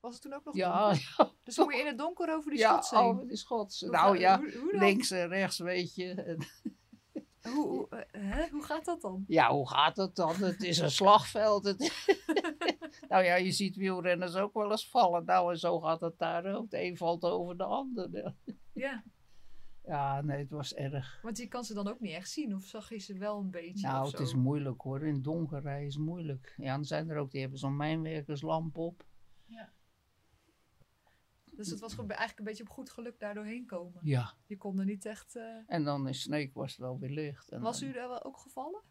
Was 0.00 0.12
het 0.12 0.22
toen 0.22 0.32
ook 0.32 0.44
nog 0.44 0.54
Ja, 0.56 0.92
ja, 1.16 1.32
Dus 1.42 1.54
dan 1.54 1.64
moet 1.64 1.74
je 1.74 1.80
in 1.80 1.86
het 1.86 1.98
donker 1.98 2.34
over 2.34 2.50
die 2.50 2.60
ja 2.60 2.70
schots 2.70 2.90
heen. 2.90 3.00
over 3.00 3.26
die 3.28 3.36
schots. 3.36 3.80
Hoe 3.80 3.90
Nou 3.90 4.18
ja, 4.18 4.38
hoe- 4.38 4.56
hoe 4.58 4.76
links 4.78 5.10
en 5.10 5.28
rechts, 5.28 5.58
weet 5.58 5.94
je. 5.94 6.36
Hoe, 7.52 7.68
hoe, 7.68 7.88
eh, 7.88 8.20
hè? 8.20 8.48
hoe 8.50 8.62
gaat 8.62 8.84
dat 8.84 9.00
dan? 9.00 9.24
Ja, 9.28 9.50
hoe 9.50 9.68
gaat 9.68 9.96
het 9.96 10.16
dan? 10.16 10.34
Het 10.36 10.62
is 10.62 10.78
een 10.78 10.90
slagveld. 10.90 11.64
Het- 11.64 12.06
nou 13.08 13.24
ja, 13.24 13.34
je 13.34 13.52
ziet 13.52 13.76
wielrenners 13.76 14.34
ook 14.34 14.54
wel 14.54 14.70
eens 14.70 14.88
vallen. 14.90 15.24
Nou, 15.24 15.50
en 15.52 15.58
zo 15.58 15.80
gaat 15.80 16.00
het 16.00 16.18
daar 16.18 16.54
ook. 16.54 16.70
De 16.70 16.82
een 16.82 16.96
valt 16.96 17.24
over 17.24 17.56
de 17.56 17.64
ander. 17.64 18.08
Ja, 18.72 19.02
Ja, 19.86 20.20
nee, 20.20 20.38
het 20.38 20.50
was 20.50 20.74
erg. 20.74 21.18
want 21.22 21.36
je 21.38 21.46
kan 21.48 21.64
ze 21.64 21.74
dan 21.74 21.88
ook 21.88 22.00
niet 22.00 22.12
echt 22.14 22.30
zien. 22.30 22.54
Of 22.54 22.64
zag 22.64 22.88
je 22.88 22.98
ze 22.98 23.18
wel 23.18 23.38
een 23.38 23.50
beetje 23.50 23.86
Nou, 23.86 24.04
of 24.06 24.10
het 24.10 24.20
is 24.20 24.34
moeilijk 24.34 24.80
hoor. 24.80 25.06
In 25.06 25.14
het 25.14 25.24
donker 25.24 25.60
rijden 25.62 25.86
is 25.86 25.96
moeilijk. 25.96 26.54
Ja, 26.56 26.74
dan 26.74 26.84
zijn 26.84 27.10
er 27.10 27.16
ook, 27.16 27.30
die 27.30 27.40
hebben 27.40 27.58
zo'n 27.58 27.76
mijnwerkerslamp 27.76 28.78
op. 28.78 29.04
Dus 31.56 31.70
het 31.70 31.80
was 31.80 31.96
eigenlijk 31.96 32.38
een 32.38 32.44
beetje 32.44 32.62
op 32.62 32.68
goed 32.68 32.90
geluk 32.90 33.18
daar 33.18 33.34
doorheen 33.34 33.66
komen. 33.66 34.00
Ja. 34.04 34.34
Je 34.46 34.56
kon 34.56 34.78
er 34.78 34.84
niet 34.84 35.04
echt... 35.04 35.36
eh, 35.36 35.56
En 35.66 35.84
dan 35.84 36.06
in 36.06 36.14
Sneek 36.14 36.54
was 36.54 36.70
het 36.70 36.80
wel 36.80 36.98
weer 36.98 37.10
licht. 37.10 37.50
En 37.50 37.60
Was 37.60 37.80
dan- 37.80 37.88
u 37.88 37.92
daar 37.92 38.08
wel 38.08 38.24
ook 38.24 38.36
gevallen? 38.38 38.82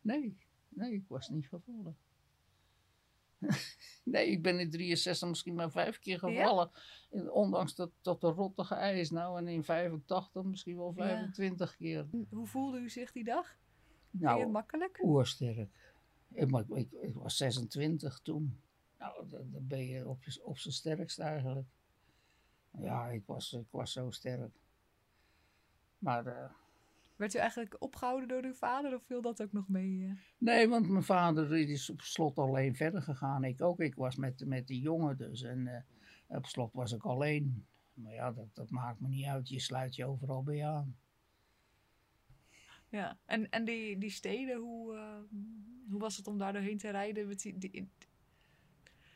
Nee, 0.00 0.36
nee, 0.68 0.92
ik 0.92 1.04
was 1.08 1.28
niet 1.28 1.48
gevallen. 1.48 1.96
nee, 4.04 4.26
ik 4.30 4.42
ben 4.42 4.58
in 4.60 4.70
63 4.70 5.28
misschien 5.28 5.54
maar 5.54 5.70
vijf 5.70 5.98
keer 5.98 6.18
gevallen. 6.18 6.70
En 7.10 7.32
Ondanks 7.32 7.74
dat, 7.74 7.90
dat 8.02 8.20
de 8.20 8.26
rottige 8.26 8.74
ijs. 8.74 9.10
Nou, 9.10 9.38
en 9.38 9.48
in 9.48 9.64
85 9.64 10.42
misschien 10.44 10.76
wel 10.76 10.92
Ja. 10.96 11.04
25 11.04 11.76
keer. 11.76 12.06
Hoe 12.30 12.46
voelde 12.46 12.78
u 12.78 12.90
zich 12.90 13.12
die 13.12 13.24
dag? 13.24 13.56
Nou, 14.10 14.46
makkelijk? 14.50 14.98
oersterk. 15.02 15.70
Ik, 16.32 16.50
maar 16.50 16.64
ik, 16.74 16.92
ik 16.92 17.14
was 17.14 17.36
26 17.36 18.20
toen. 18.22 18.60
Nou, 18.98 19.28
dan, 19.28 19.48
ben 19.52 19.86
je 19.86 20.08
op, 20.08 20.22
je- 20.24 20.44
op 20.44 20.58
zijn 20.58 20.74
sterkst 20.74 21.18
eigenlijk. 21.18 21.68
Ja, 22.80 23.08
ik 23.08 23.22
was, 23.26 23.52
ik 23.52 23.66
was 23.70 23.92
zo 23.92 24.10
sterk. 24.10 24.52
Maar 25.98 26.26
eh, 26.26 26.50
Werd 27.16 27.34
u 27.34 27.38
eigenlijk 27.38 27.76
opgehouden 27.78 28.28
door 28.28 28.42
uw 28.42 28.54
vader 28.54 28.94
of 28.94 29.02
viel 29.04 29.22
dat 29.22 29.42
ook 29.42 29.52
nog 29.52 29.68
mee? 29.68 30.04
eh? 30.04 30.12
nee, 30.38 30.68
want 30.68 30.88
mijn 30.88 31.02
vader 31.04 31.56
is 31.56 31.90
op 31.90 32.00
slot 32.00 32.38
alleen 32.38 32.76
verder 32.76 33.02
gegaan. 33.02 33.44
Ik 33.44 33.62
ook. 33.62 33.80
Ik 33.80 33.94
was 33.94 34.16
met, 34.16 34.46
met 34.46 34.66
die 34.66 34.80
jongen 34.80 35.16
dus. 35.16 35.42
En 35.42 35.66
eh, 35.66 36.36
op 36.36 36.46
slot 36.46 36.72
was 36.72 36.92
ik 36.92 37.02
alleen. 37.02 37.66
Maar 37.94 38.12
ja, 38.12 38.32
dat, 38.32 38.54
dat 38.54 38.70
maakt 38.70 39.00
me 39.00 39.08
niet 39.08 39.26
uit. 39.26 39.48
Je 39.48 39.60
sluit 39.60 39.94
je 39.94 40.04
overal 40.04 40.42
bij 40.42 40.66
aan. 40.66 40.96
Ja, 42.88 43.18
en, 43.24 43.50
en 43.50 43.64
die, 43.64 43.98
die 43.98 44.10
steden, 44.10 44.56
hoe, 44.58 44.98
hoe 45.90 46.00
was 46.00 46.16
het 46.16 46.26
om 46.26 46.38
daar 46.38 46.52
doorheen 46.52 46.78
te 46.78 46.90
rijden? 46.90 47.28
Met 47.28 47.40
die, 47.40 47.58
die, 47.58 47.88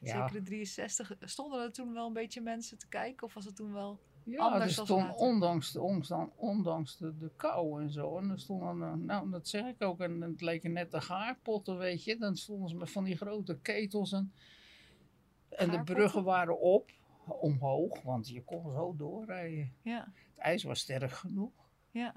Ja, 0.02 0.12
Zeker 0.28 0.32
de 0.32 0.42
63. 0.42 1.12
Stonden 1.21 1.62
er 1.62 1.73
toen 1.73 1.92
wel 1.92 2.06
een 2.06 2.12
beetje 2.12 2.40
mensen 2.40 2.78
te 2.78 2.88
kijken? 2.88 3.26
Of 3.26 3.35
was 3.35 3.44
het 3.44 3.56
toen 3.56 3.73
wel... 3.73 4.00
Ja, 4.25 4.38
Anders 4.38 4.78
er 4.78 4.85
stond, 4.85 5.16
ondanks, 5.16 5.73
de, 5.73 5.80
ondanks, 5.80 6.32
ondanks 6.37 6.97
de, 6.97 7.16
de 7.16 7.30
kou 7.37 7.82
en 7.82 7.90
zo. 7.90 8.18
En 8.18 8.30
er 8.30 8.40
stonden, 8.40 8.82
eh, 8.82 8.94
nou 8.94 9.30
dat 9.30 9.49
zeg 9.49 9.66
ik 9.66 9.82
ook, 9.82 10.00
en 10.00 10.21
het 10.21 10.40
leken 10.40 10.73
net 10.73 10.90
de 10.90 11.00
gaarpotten, 11.00 11.78
weet 11.78 12.05
je. 12.05 12.16
Dan 12.18 12.37
stonden 12.37 12.68
ze 12.68 12.76
met 12.76 12.90
van 12.90 13.05
die 13.05 13.16
grote 13.16 13.59
ketels. 13.59 14.12
En, 14.12 14.33
en 15.48 15.70
de 15.70 15.83
bruggen 15.83 16.24
waren 16.24 16.61
op, 16.61 16.90
omhoog, 17.26 18.03
want 18.03 18.29
je 18.29 18.44
kon 18.44 18.72
zo 18.72 18.96
doorrijden. 18.96 19.72
Ja, 19.83 20.12
Het 20.29 20.38
ijs 20.38 20.62
was 20.62 20.81
sterk 20.81 21.12
genoeg. 21.12 21.53
ja. 21.90 22.14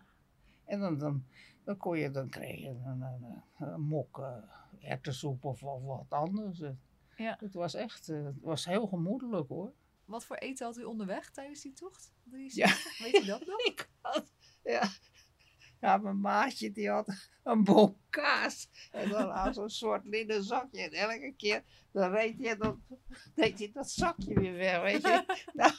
En 0.66 0.80
dan, 0.80 0.98
dan, 0.98 1.26
dan 1.64 1.78
kon 1.78 1.98
je, 1.98 2.12
dan 2.12 2.30
kreeg 2.30 2.60
je 2.60 2.68
een, 2.68 2.86
een, 2.86 3.02
een, 3.02 3.68
een 3.74 3.82
mok 3.82 4.18
uh, 4.18 4.38
erwtensoep 4.90 5.46
of, 5.46 5.64
of 5.64 5.84
wat 5.84 6.06
anders. 6.10 6.62
Het, 7.16 7.26
Ja. 7.26 7.38
het 7.40 7.54
was 7.54 7.74
echt, 7.74 8.10
eh, 8.10 8.24
het 8.26 8.42
was 8.42 8.66
heel 8.66 8.88
gemoedelijk 8.88 9.48
hoor. 9.50 9.74
Wat 10.06 10.26
voor 10.26 10.36
eten 10.36 10.66
had 10.66 10.78
u 10.78 10.84
onderweg 10.84 11.30
tijdens 11.32 11.62
die 11.62 11.74
tocht? 11.74 12.12
63? 12.24 12.98
Weet 13.00 13.22
u 13.24 13.26
dat 13.26 13.46
nog? 13.46 13.60
Ik 13.72 13.90
had, 14.02 14.26
ja. 14.64 14.84
Ja, 15.82 15.98
mijn 15.98 16.20
maatje 16.20 16.72
die 16.72 16.90
had 16.90 17.30
een 17.44 17.64
bol 17.64 17.98
kaas. 18.10 18.70
En 18.92 19.10
dan 19.10 19.30
had 19.30 19.56
zo'n 19.56 19.70
soort 19.70 20.06
linnen 20.06 20.44
zakje. 20.44 20.82
En 20.82 20.92
elke 20.92 21.34
keer 21.38 21.64
dan 21.92 22.12
reed 22.12 22.40
hij 22.40 22.58
dat, 22.58 22.76
deed 23.36 23.60
hij 23.60 23.72
dat 23.74 23.90
zakje 23.92 24.34
weer 24.40 24.54
weg, 24.54 24.82
weet 24.82 25.02
je. 25.02 25.26
Nou, 25.54 25.72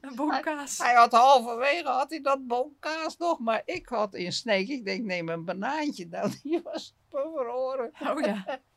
Een 0.00 0.14
boom 0.14 0.40
kaas. 0.40 0.78
hij 0.78 0.94
had 0.94 1.12
halverwege 1.12 1.88
had 1.88 2.10
hij 2.10 2.20
dat 2.20 2.46
bol 2.46 2.76
kaas 2.78 3.16
nog. 3.16 3.38
Maar 3.38 3.62
ik 3.64 3.88
had 3.88 4.14
in 4.14 4.32
sneek, 4.32 4.68
ik 4.68 4.84
denk 4.84 5.04
neem 5.04 5.28
een 5.28 5.44
banaantje. 5.44 6.06
Nou, 6.06 6.32
die 6.42 6.60
was 6.62 6.94
verloren. 7.08 7.90
Oh 8.00 8.20
ja. 8.20 8.44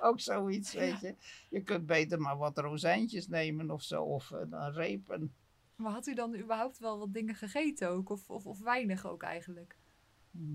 Ook 0.08 0.20
zoiets, 0.20 0.72
weet 0.72 1.00
je. 1.00 1.14
Je 1.48 1.62
kunt 1.62 1.86
beter 1.86 2.20
maar 2.20 2.36
wat 2.36 2.58
rozijntjes 2.58 3.28
nemen 3.28 3.70
of 3.70 3.82
zo. 3.82 4.02
Of 4.02 4.30
een, 4.30 4.52
een 4.52 4.72
reep. 4.72 5.10
En, 5.10 5.34
Maar 5.76 5.92
had 5.92 6.06
u 6.06 6.14
dan 6.14 6.36
überhaupt 6.36 6.78
wel 6.78 6.98
wat 6.98 7.12
dingen 7.12 7.34
gegeten 7.34 7.88
ook? 7.88 8.10
Of, 8.10 8.30
of, 8.30 8.46
of 8.46 8.60
weinig 8.60 9.06
ook 9.06 9.22
eigenlijk? 9.22 9.78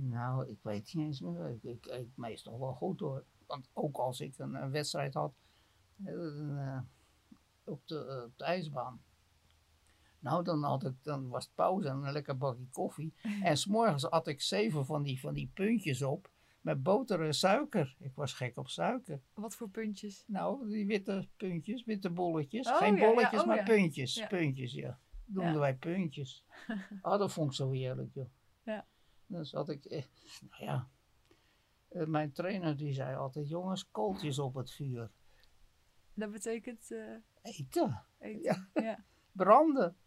Nou, 0.10 0.49
ik 0.49 0.60
weet 0.62 0.93
niet 0.93 1.05
eens 1.05 1.21
meer. 1.21 1.49
Ik, 1.49 1.63
ik 1.63 1.86
eet 1.86 2.17
meestal 2.17 2.60
wel 2.60 2.73
goed 2.73 2.99
hoor. 2.99 3.23
Want 3.45 3.69
ook 3.73 3.97
als 3.97 4.19
ik 4.19 4.38
een, 4.38 4.53
een 4.53 4.71
wedstrijd 4.71 5.13
had 5.13 5.34
eh, 6.03 6.73
eh, 6.73 6.81
op, 7.63 7.88
de, 7.88 8.05
eh, 8.05 8.23
op 8.23 8.38
de 8.38 8.43
ijsbaan. 8.43 9.01
Nou, 10.19 10.43
dan, 10.43 10.63
had 10.63 10.86
ik, 10.86 11.03
dan 11.03 11.27
was 11.27 11.45
het 11.45 11.55
pauze 11.55 11.88
en 11.88 12.03
een 12.03 12.12
lekker 12.12 12.38
bakje 12.38 12.67
koffie. 12.71 13.13
En 13.43 13.58
s'morgens 13.58 14.03
had 14.03 14.27
ik 14.27 14.41
zeven 14.41 14.86
van 14.86 15.03
die, 15.03 15.19
van 15.19 15.34
die 15.34 15.51
puntjes 15.53 16.01
op 16.01 16.29
met 16.65 16.84
boter 16.84 17.21
en 17.21 17.34
suiker. 17.34 17.95
Ik 17.99 18.15
was 18.15 18.34
gek 18.34 18.58
op 18.58 18.67
suiker. 18.67 19.21
Wat 19.34 19.56
voor 19.56 19.69
puntjes? 19.69 20.23
Nou, 20.28 20.69
die 20.69 20.86
witte 20.86 21.28
puntjes, 21.38 21.84
witte 21.84 22.10
bolletjes. 22.10 22.67
Oh, 22.67 22.78
Geen 22.78 22.95
ja, 22.95 23.01
ja, 23.01 23.10
bolletjes, 23.10 23.41
oh, 23.41 23.47
maar 23.47 23.58
ja. 23.58 23.63
puntjes. 23.63 24.15
Ja. 24.15 24.28
Puntjes, 24.28 24.73
ja. 24.73 24.99
Noemden 25.25 25.60
wij 25.60 25.75
puntjes. 25.75 26.43
Oh, 27.01 27.17
dat 27.17 27.34
vond 27.34 27.49
ik 27.49 27.56
zo 27.56 27.71
heerlijk, 27.71 28.13
joh. 28.13 28.30
Ja. 28.63 28.86
Dus 29.25 29.51
had 29.51 29.69
ik, 29.69 29.86
eh, 29.86 30.04
nou 30.49 30.63
ja. 30.63 30.89
Eh, 31.88 32.06
mijn 32.06 32.32
trainer 32.32 32.78
die 32.78 32.93
zei 32.93 33.15
altijd, 33.15 33.49
jongens, 33.49 33.91
kooltjes 33.91 34.39
op 34.39 34.54
het 34.54 34.71
vuur. 34.71 35.12
Dat 36.13 36.32
betekent 36.32 36.91
eh, 36.91 37.15
Eten, 37.41 38.04
eten. 38.19 38.41
Ja. 38.41 38.67
Ja. 38.73 38.82
ja. 38.89 39.04
branden. 39.32 39.97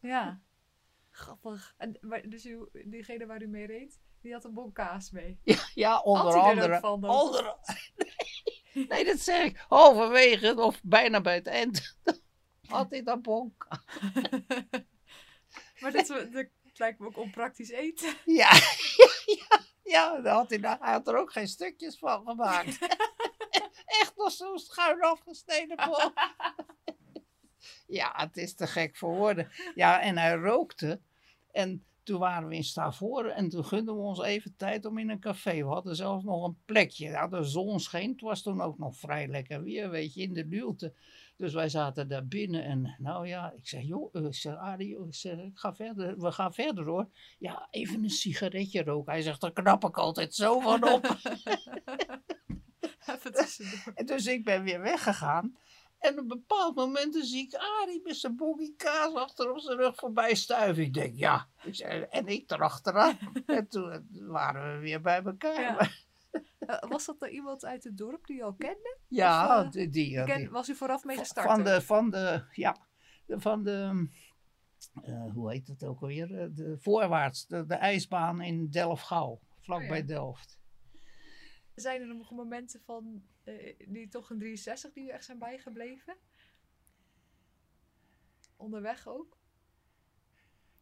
Grappig. 1.10 1.74
En, 1.76 1.98
maar, 2.00 2.28
dus 2.28 2.46
u, 2.46 2.68
diegene 2.84 3.26
waar 3.26 3.42
u 3.42 3.46
mee 3.46 3.66
reed, 3.66 4.00
die 4.20 4.32
had 4.32 4.44
een 4.44 4.54
bon 4.54 4.72
kaas 4.72 5.10
mee. 5.10 5.38
Ja, 5.42 5.58
ja 5.74 5.98
onder 6.00 6.32
er 6.34 6.40
andere. 6.40 6.78
van 6.80 7.04
onder, 7.08 7.56
nee, 7.96 8.86
nee, 8.88 9.04
dat 9.04 9.18
zeg 9.18 9.44
ik. 9.44 9.64
Halverwege 9.68 10.56
of 10.62 10.80
bijna 10.82 11.20
bij 11.20 11.34
het 11.34 11.46
eind. 11.46 11.96
had 12.68 12.90
hij 12.90 13.02
dat 13.02 13.22
bonk. 13.22 13.66
Maar 15.80 15.92
dat, 15.92 16.06
dat 16.06 16.46
lijkt 16.74 16.98
me 16.98 17.06
ook 17.06 17.16
onpraktisch 17.16 17.70
eten. 17.70 18.14
Ja, 18.24 18.50
ja, 18.96 19.08
ja, 19.26 19.60
ja 19.82 20.20
daar 20.20 20.34
had 20.34 20.48
hij, 20.50 20.58
daar- 20.60 20.78
hij 20.80 20.92
had 20.92 21.08
er 21.08 21.16
ook 21.16 21.32
geen 21.32 21.48
stukjes 21.48 21.98
van 21.98 22.26
gemaakt. 22.26 22.78
Echt 23.86 24.12
nog 24.16 24.30
zo'n 24.32 24.58
schuin 24.58 25.00
afgesneden 25.00 25.76
bol. 25.76 26.10
ja, 27.86 28.12
het 28.16 28.36
is 28.36 28.54
te 28.54 28.66
gek 28.66 28.96
voor 28.96 29.14
woorden. 29.16 29.50
Ja, 29.74 30.00
en 30.00 30.18
hij 30.18 30.34
rookte. 30.34 31.00
En 31.50 31.86
toen 32.08 32.18
waren 32.18 32.48
we 32.48 32.54
in 32.54 32.64
Stavoren 32.64 33.34
en 33.34 33.48
toen 33.48 33.64
gunden 33.64 33.94
we 33.94 34.00
ons 34.00 34.22
even 34.22 34.56
tijd 34.56 34.84
om 34.84 34.98
in 34.98 35.10
een 35.10 35.20
café. 35.20 35.56
We 35.56 35.64
hadden 35.64 35.96
zelfs 35.96 36.24
nog 36.24 36.44
een 36.46 36.56
plekje. 36.64 37.08
Ja, 37.08 37.28
de 37.28 37.44
zon 37.44 37.80
scheen. 37.80 38.10
Het 38.10 38.20
was 38.20 38.42
toen 38.42 38.60
ook 38.60 38.78
nog 38.78 38.96
vrij 38.96 39.28
lekker 39.28 39.62
weer, 39.62 39.90
weet 39.90 40.14
je, 40.14 40.22
in 40.22 40.32
de 40.32 40.44
luwte. 40.44 40.92
Dus 41.36 41.54
wij 41.54 41.68
zaten 41.68 42.08
daar 42.08 42.26
binnen 42.26 42.64
en 42.64 42.94
nou 42.98 43.26
ja, 43.26 43.52
ik 43.52 43.66
zeg, 43.66 43.82
joh, 43.82 44.14
eh, 44.14 44.24
ik 44.24 44.34
zeg, 44.34 44.56
Arie, 44.56 44.88
joh, 44.88 45.06
ik 45.06 45.14
zeg, 45.14 45.38
ik 45.38 45.58
ga 45.58 45.74
verder, 45.74 46.20
we 46.20 46.32
gaan 46.32 46.54
verder 46.54 46.84
hoor. 46.84 47.08
Ja, 47.38 47.68
even 47.70 48.02
een 48.02 48.10
sigaretje 48.10 48.82
roken. 48.82 49.12
Hij 49.12 49.22
zegt, 49.22 49.40
daar 49.40 49.52
knap 49.52 49.84
ik 49.84 49.96
altijd 49.96 50.34
zo 50.34 50.60
van 50.60 50.92
op. 50.92 51.06
Dus 54.04 54.26
ik 54.26 54.44
ben 54.44 54.62
weer 54.62 54.80
weggegaan. 54.80 55.56
En 55.98 56.12
op 56.12 56.18
een 56.18 56.28
bepaald 56.28 56.74
moment 56.74 57.16
zie 57.16 57.46
ik 57.46 57.54
Arie 57.54 58.00
met 58.04 58.16
zijn 58.16 58.36
boggie 58.36 58.74
kaas 58.76 59.14
achter 59.14 59.50
op 59.50 59.58
zijn 59.58 59.78
rug 59.78 59.94
voorbij 59.96 60.34
stuiven. 60.34 60.82
Ik 60.82 60.94
denk, 60.94 61.16
ja. 61.16 61.48
En 62.10 62.26
ik 62.26 62.50
erachteraan. 62.50 63.18
en 63.46 63.68
toen 63.68 64.08
waren 64.26 64.74
we 64.74 64.78
weer 64.80 65.00
bij 65.00 65.22
elkaar. 65.22 65.60
Ja. 65.60 65.88
Eh, 66.58 66.88
was 66.88 67.06
dat 67.06 67.22
er 67.22 67.30
iemand 67.30 67.64
uit 67.64 67.84
het 67.84 67.96
dorp 67.96 68.26
die 68.26 68.36
u 68.36 68.42
al 68.42 68.54
kende? 68.54 68.96
Ja, 69.06 69.58
Of, 69.58 69.64
eh, 69.64 69.70
die, 69.70 69.88
die, 69.88 70.10
ja, 70.10 70.24
Ken- 70.24 70.36
die- 70.36 70.50
was 70.50 70.68
u 70.68 70.74
vooraf 70.74 71.04
mee 71.04 71.16
gestart? 71.16 71.46
Van 71.46 71.64
de, 71.64 71.80
van 71.80 72.10
de, 72.10 72.44
ja, 72.52 72.76
van 73.26 73.62
de, 73.62 74.08
eh, 75.02 75.32
hoe 75.32 75.50
heet 75.50 75.66
het 75.66 75.84
ook 75.84 76.00
alweer? 76.00 76.28
De 76.54 76.76
voorwaarts, 76.80 77.46
de, 77.46 77.66
de 77.66 77.74
ijsbaan 77.74 78.40
in 78.40 78.70
Delft-Gouw, 78.70 79.40
vlakbij 79.60 79.88
Oh 79.90 79.96
ja. 79.96 80.02
Delft. 80.14 80.58
Zijn 81.74 82.00
er 82.00 82.14
nog 82.16 82.30
momenten 82.30 82.80
van 82.84 83.22
die 83.88 84.08
toch 84.08 84.30
een 84.30 84.38
63 84.38 84.92
die 84.92 85.04
u 85.04 85.08
echt 85.08 85.24
zijn 85.24 85.38
bijgebleven? 85.38 86.16
Onderweg 88.56 89.08
ook? 89.08 89.38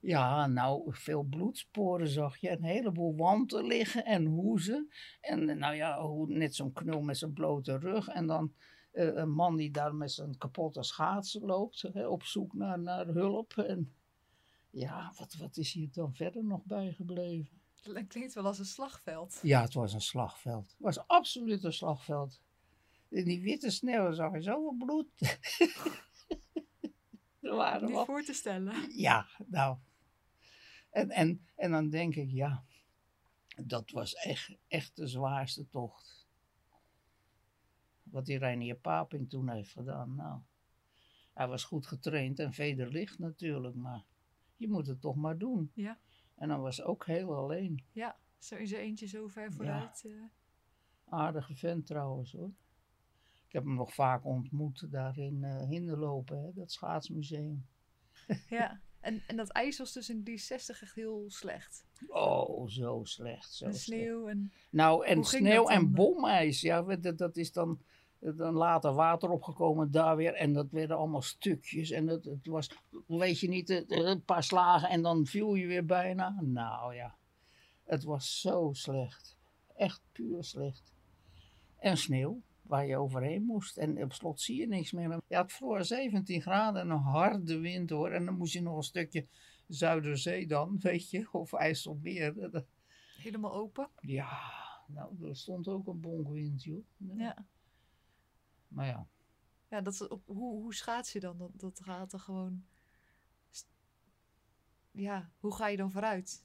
Ja, 0.01 0.47
nou, 0.47 0.95
veel 0.95 1.23
bloedsporen 1.23 2.09
zag 2.09 2.37
je. 2.37 2.51
Een 2.51 2.65
heleboel 2.65 3.17
wanten 3.17 3.67
liggen 3.67 4.05
en 4.05 4.25
hoezen. 4.25 4.91
En 5.21 5.49
eh, 5.49 5.57
nou 5.57 5.75
ja, 5.75 6.01
hoe, 6.01 6.27
net 6.29 6.55
zo'n 6.55 6.73
knul 6.73 7.01
met 7.01 7.19
zijn 7.19 7.33
blote 7.33 7.79
rug. 7.79 8.09
En 8.09 8.27
dan 8.27 8.53
eh, 8.93 9.15
een 9.15 9.31
man 9.31 9.57
die 9.57 9.71
daar 9.71 9.95
met 9.95 10.13
zijn 10.13 10.39
kapotte 10.39 10.83
schaatsen 10.83 11.43
loopt. 11.43 11.83
Hè, 11.93 12.07
op 12.07 12.23
zoek 12.23 12.55
naar, 12.55 12.79
naar 12.79 13.07
hulp. 13.07 13.53
En 13.53 13.95
ja, 14.71 15.13
wat, 15.17 15.35
wat 15.35 15.57
is 15.57 15.73
hier 15.73 15.89
dan 15.93 16.15
verder 16.15 16.45
nog 16.45 16.65
bijgebleven? 16.65 17.61
Dat 17.83 18.07
klinkt 18.07 18.35
wel 18.35 18.47
als 18.47 18.59
een 18.59 18.65
slagveld. 18.65 19.39
Ja, 19.43 19.61
het 19.63 19.75
was 19.75 19.93
een 19.93 20.01
slagveld. 20.01 20.71
Het 20.71 20.81
was 20.81 21.07
absoluut 21.07 21.65
een 21.65 21.73
slagveld. 21.73 22.41
In 23.09 23.25
die 23.25 23.43
witte 23.43 23.71
sneeuw 23.71 24.13
zag 24.13 24.33
je 24.33 24.43
zoveel 24.43 24.77
bloed. 24.79 25.09
waren 27.41 27.85
Niet 27.87 27.95
wel 27.95 28.05
voor 28.05 28.23
te 28.23 28.33
stellen. 28.33 28.99
ja, 28.99 29.27
nou. 29.47 29.79
En, 30.91 31.11
en, 31.11 31.47
en 31.57 31.71
dan 31.71 31.89
denk 31.89 32.15
ik, 32.15 32.31
ja, 32.31 32.65
dat 33.57 33.91
was 33.91 34.15
echt, 34.15 34.57
echt 34.69 34.97
de 34.97 35.07
zwaarste 35.07 35.69
tocht. 35.69 36.27
Wat 38.03 38.27
die 38.27 38.39
Reinier 38.39 38.77
Paping 38.77 39.31
toen 39.31 39.51
heeft 39.51 39.71
gedaan. 39.73 40.15
Nou, 40.15 40.41
hij 41.35 41.49
was 41.49 41.65
goed 41.65 41.87
getraind 41.87 42.39
en 42.39 42.53
vederlicht 42.53 43.19
natuurlijk, 43.19 43.75
maar 43.75 44.05
je 44.57 44.69
moet 44.69 44.87
het 44.87 45.01
toch 45.01 45.17
maar 45.17 45.39
doen. 45.39 45.71
Ja. 45.75 45.99
En 46.35 46.49
dan 46.49 46.61
was 46.61 46.83
ook 46.83 47.07
heel 47.07 47.35
alleen. 47.35 47.85
Ja, 47.93 48.19
zo 48.39 48.57
in 48.57 48.67
zijn 48.67 48.83
eentje 48.83 49.07
zo 49.07 49.27
ver 49.27 49.53
vooruit. 49.53 50.05
eh. 50.05 50.23
Aardige 51.09 51.55
vent 51.55 51.87
trouwens 51.87 52.33
hoor. 52.33 52.51
Ik 53.47 53.53
heb 53.53 53.65
hem 53.65 53.75
nog 53.75 53.95
vaak 53.95 54.25
ontmoet 54.25 54.91
daar 54.91 55.19
in 55.19 55.45
eh 55.45 55.69
Hinderlopen, 55.69 56.43
hè, 56.43 56.53
dat 56.55 56.73
schaatsmuseum. 56.73 57.67
ja. 58.49 58.81
En, 59.07 59.23
en 59.27 59.37
dat 59.37 59.49
ijs 59.49 59.79
was 59.79 59.93
dus 59.93 60.11
in 60.11 60.23
die 60.23 60.39
60 60.39 60.83
echt 60.83 60.95
heel 60.95 61.25
slecht. 61.27 61.85
Oh, 62.09 62.69
zo 62.69 63.01
slecht. 63.05 63.53
Zo 63.53 63.65
slecht. 63.65 63.81
sneeuw 63.81 64.29
en... 64.29 64.53
Nou, 64.71 65.07
en 65.07 65.25
sneeuw 65.25 65.63
dat 65.63 65.71
en 65.71 65.93
bomijs, 65.93 66.61
ja, 66.61 66.83
dat, 66.83 67.19
dat 67.19 67.37
is 67.37 67.53
dan, 67.53 67.81
dan 68.19 68.55
later 68.55 68.93
water 68.93 69.31
opgekomen 69.31 69.91
daar 69.91 70.17
weer. 70.17 70.35
En 70.35 70.53
dat 70.53 70.71
werden 70.71 70.97
allemaal 70.97 71.23
stukjes. 71.23 71.91
En 71.91 72.07
het, 72.07 72.25
het 72.25 72.47
was, 72.47 72.71
weet 73.07 73.41
je 73.41 73.49
niet, 73.49 73.71
een 73.89 74.25
paar 74.25 74.43
slagen 74.43 74.89
en 74.89 75.03
dan 75.03 75.27
viel 75.27 75.55
je 75.55 75.67
weer 75.67 75.87
bijna. 75.87 76.41
Nou 76.41 76.95
ja, 76.95 77.17
het 77.85 78.05
was 78.05 78.41
zo 78.41 78.71
slecht. 78.73 79.37
Echt 79.77 80.01
puur 80.13 80.45
slecht. 80.45 80.95
En 81.79 81.97
sneeuw, 81.97 82.43
waar 82.69 82.87
je 82.87 82.97
overheen 82.97 83.43
moest. 83.43 83.77
En 83.77 84.03
op 84.03 84.13
slot 84.13 84.41
zie 84.41 84.61
je 84.61 84.67
niks 84.67 84.93
meer. 84.93 85.21
Je 85.29 85.37
had 85.37 85.53
vroeger 85.53 85.85
17 85.85 86.43
graden 86.43 86.81
en 86.83 86.91
een 86.91 86.99
harde 86.99 87.59
wind 87.59 87.91
hoor. 87.91 88.11
En 88.11 88.25
dan 88.25 88.37
moest 88.37 88.53
je 88.53 88.63
nog 88.63 88.77
een 88.77 88.83
stukje 88.83 89.27
Zuiderzee 89.67 90.47
dan, 90.47 90.79
weet 90.81 91.11
je, 91.11 91.29
of 91.33 91.53
IJsselmeer. 91.53 92.65
Helemaal 93.17 93.55
open. 93.55 93.91
ja, 94.01 94.41
nou, 94.87 95.29
er 95.29 95.37
stond 95.37 95.69
ook 95.69 95.87
een 95.87 96.01
bonkwind, 96.01 96.63
joh. 96.63 96.85
Nee. 96.97 97.19
Ja. 97.19 97.47
Maar 98.69 98.87
ja, 98.87 99.09
Ja, 99.69 99.81
dat, 99.81 99.93
is 99.93 99.99
hoe, 100.25 100.61
hoe 100.61 100.75
schaats 100.75 101.13
je 101.13 101.21
dan? 101.21 101.39
Dat, 101.39 101.51
dat 101.55 101.81
gaat 101.83 102.13
er 102.13 102.21
gewoon... 102.21 102.65
Ja, 104.91 105.31
hoe 105.39 105.55
ga 105.55 105.69
je 105.69 105.77
dan 105.77 105.93
vooruit? 105.93 106.45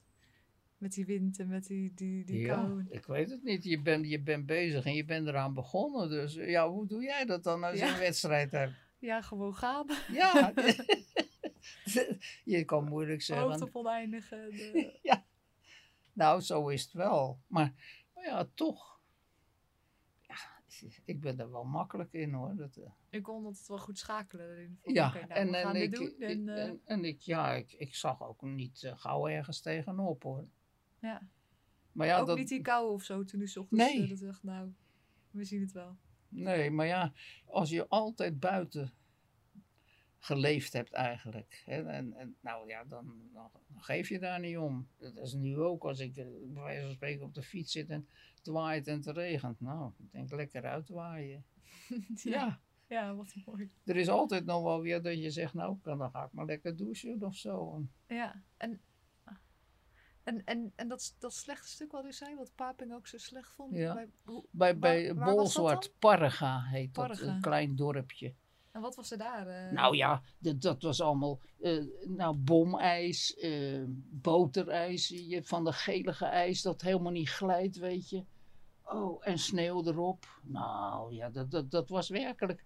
Met 0.81 0.93
die 0.93 1.05
wind 1.05 1.39
en 1.39 1.47
met 1.47 1.67
die, 1.67 1.93
die, 1.93 2.25
die 2.25 2.39
ja 2.39 2.55
kou. 2.55 2.85
ik 2.89 3.05
weet 3.05 3.29
het 3.29 3.43
niet. 3.43 3.63
Je 3.63 3.81
bent, 3.81 4.09
je 4.09 4.21
bent 4.21 4.45
bezig 4.45 4.85
en 4.85 4.93
je 4.93 5.05
bent 5.05 5.27
eraan 5.27 5.53
begonnen. 5.53 6.09
Dus 6.09 6.35
eh, 6.35 6.49
ja, 6.49 6.69
hoe 6.69 6.87
doe 6.87 7.03
jij 7.03 7.25
dat 7.25 7.43
dan 7.43 7.63
als 7.63 7.79
je 7.79 7.85
Ja. 7.85 7.93
een 7.93 7.99
wedstrijd 7.99 8.51
hebt? 8.51 8.73
Ja, 8.99 9.21
gewoon 9.21 9.55
gaan. 9.55 9.85
Ja, 10.11 10.53
je 12.43 12.63
kan 12.65 12.83
moeilijk 12.87 13.27
Hoofd 13.27 13.49
zeggen. 13.49 13.61
op 13.67 13.75
oneindige. 13.75 14.35
De... 14.51 14.99
Nou, 16.13 16.41
zo 16.41 16.67
is 16.67 16.83
het 16.83 16.93
wel. 16.93 17.39
Maar, 17.47 17.73
maar 18.13 18.23
ja, 18.23 18.47
toch. 18.53 18.99
Ja, 20.27 20.35
ik 21.05 21.21
ben 21.21 21.39
er 21.39 21.51
wel 21.51 21.63
makkelijk 21.63 22.13
in 22.13 22.33
hoor. 22.33 22.55
Dat, 22.55 22.75
eh, 22.77 22.91
Ik 23.09 23.23
kon 23.23 23.45
altijd 23.45 23.67
wel 23.67 23.77
goed 23.77 23.97
schakelen 23.99 24.49
erin. 24.51 24.79
Van, 24.81 24.93
Ja, 24.93 25.07
oké, 25.07 25.19
nou, 25.19 25.31
en, 25.31 25.49
we 25.51 25.57
en, 25.57 25.63
gaan 25.63 25.75
ik. 25.75 25.95
En, 26.19 26.49
eh, 26.49 26.63
en, 26.63 26.81
en 26.85 27.05
ik, 27.05 27.19
ja, 27.19 27.53
ik, 27.53 27.71
ik 27.73 27.95
zag 27.95 28.23
ook 28.23 28.41
niet 28.41 28.91
gauw 28.95 29.27
ergens 29.27 29.61
tegenop 29.61 30.23
hoor. 30.23 30.47
Ja. 31.01 31.27
Maar 31.91 32.07
ja, 32.07 32.19
ook 32.19 32.27
dat, 32.27 32.37
niet 32.37 32.47
die 32.47 32.61
kou 32.61 32.91
of 32.93 33.03
zo 33.03 33.23
toen 33.23 33.41
u 33.41 33.43
ochtends 33.43 33.69
Nee. 33.71 34.03
eh, 34.03 34.09
dat 34.09 34.19
dacht, 34.19 34.43
nou, 34.43 34.73
we 35.31 35.43
zien 35.43 35.61
het 35.61 35.71
wel. 35.71 35.97
Nee, 36.29 36.71
maar 36.71 36.85
ja, 36.85 37.13
als 37.45 37.69
je 37.69 37.87
altijd 37.87 38.39
buiten 38.39 38.93
geleefd 40.19 40.73
hebt 40.73 40.91
eigenlijk. 40.93 41.61
Hè, 41.65 41.83
en, 41.83 42.13
en, 42.13 42.35
nou 42.39 42.67
ja, 42.67 42.83
dan, 42.83 43.29
dan 43.33 43.49
geef 43.77 44.09
je 44.09 44.19
daar 44.19 44.39
niet 44.39 44.57
om. 44.57 44.87
Dat 44.97 45.17
is 45.27 45.33
nu 45.33 45.57
ook 45.57 45.83
als 45.83 45.99
ik 45.99 46.17
eh, 46.17 46.25
bij 46.47 46.63
wijze 46.63 46.81
van 46.85 46.91
spreken 46.91 47.25
op 47.25 47.33
de 47.33 47.43
fiets 47.43 47.71
zit 47.71 47.89
en 47.89 48.07
het 48.35 48.47
waait 48.47 48.87
en 48.87 48.95
het 48.95 49.07
regent. 49.07 49.59
Nou, 49.59 49.91
ik 49.97 50.11
denk 50.11 50.31
lekker 50.31 50.63
uitwaaien. 50.65 51.45
Ja, 52.15 52.61
Ja, 52.87 53.15
wat 53.15 53.33
mooi. 53.45 53.71
er 53.85 53.95
is 53.95 54.07
altijd 54.09 54.45
nog 54.45 54.63
wel 54.63 54.81
weer 54.81 55.01
dat 55.01 55.21
je 55.21 55.31
zegt, 55.31 55.53
nou, 55.53 55.77
dan 55.81 56.11
ga 56.11 56.25
ik 56.25 56.31
maar 56.31 56.45
lekker 56.45 56.75
douchen 56.77 57.23
of 57.23 57.35
zo. 57.35 57.83
Ja, 58.07 58.43
en, 58.57 58.81
en, 60.23 60.43
en, 60.45 60.71
en 60.75 60.87
dat, 60.87 61.15
dat 61.19 61.33
slechte 61.33 61.67
stuk 61.67 61.91
wat 61.91 62.05
u 62.05 62.13
zei, 62.13 62.35
wat 62.35 62.51
Paping 62.55 62.93
ook 62.93 63.07
zo 63.07 63.17
slecht 63.17 63.51
vond. 63.53 63.75
Ja. 63.75 63.93
Bij, 63.93 64.09
hoe, 64.23 64.43
bij 64.51 64.79
Waar- 65.15 65.33
Bolzwart? 65.35 65.91
Parga 65.99 66.61
heet 66.61 66.93
dat, 66.95 67.19
een 67.19 67.41
klein 67.41 67.75
dorpje. 67.75 68.33
en 68.71 68.81
wat 68.81 68.95
was 68.95 69.11
er 69.11 69.17
daar? 69.17 69.47
eh? 69.47 69.71
Nou 69.71 69.95
ja, 69.95 70.21
dat, 70.37 70.61
dat 70.61 70.81
was 70.81 71.01
allemaal 71.01 71.39
eh, 71.61 71.83
nou, 72.05 72.35
bomijs, 72.35 73.35
eh, 73.35 73.83
boterijs, 74.09 75.07
je 75.07 75.43
van 75.43 75.63
de 75.63 75.73
gelige 75.73 76.25
ijs 76.25 76.61
dat 76.61 76.81
helemaal 76.81 77.11
niet 77.11 77.29
glijdt, 77.29 77.77
weet 77.77 78.09
je. 78.09 78.23
Oh, 78.83 79.27
en 79.27 79.37
sneeuw 79.39 79.85
erop. 79.85 80.39
Nou 80.43 81.13
ja, 81.13 81.29
dat, 81.29 81.51
dat, 81.51 81.71
dat 81.71 81.89
was 81.89 82.09
werkelijk. 82.09 82.63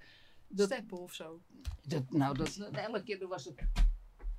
Dat, 0.47 0.65
Steppen 0.71 0.97
of 0.99 1.13
zo. 1.13 1.41
dat, 1.87 2.11
nou, 2.11 2.37
dat, 2.37 2.55
dat- 2.55 2.71
elke 2.73 3.03
keer 3.03 3.27
was 3.27 3.45
het. 3.45 3.55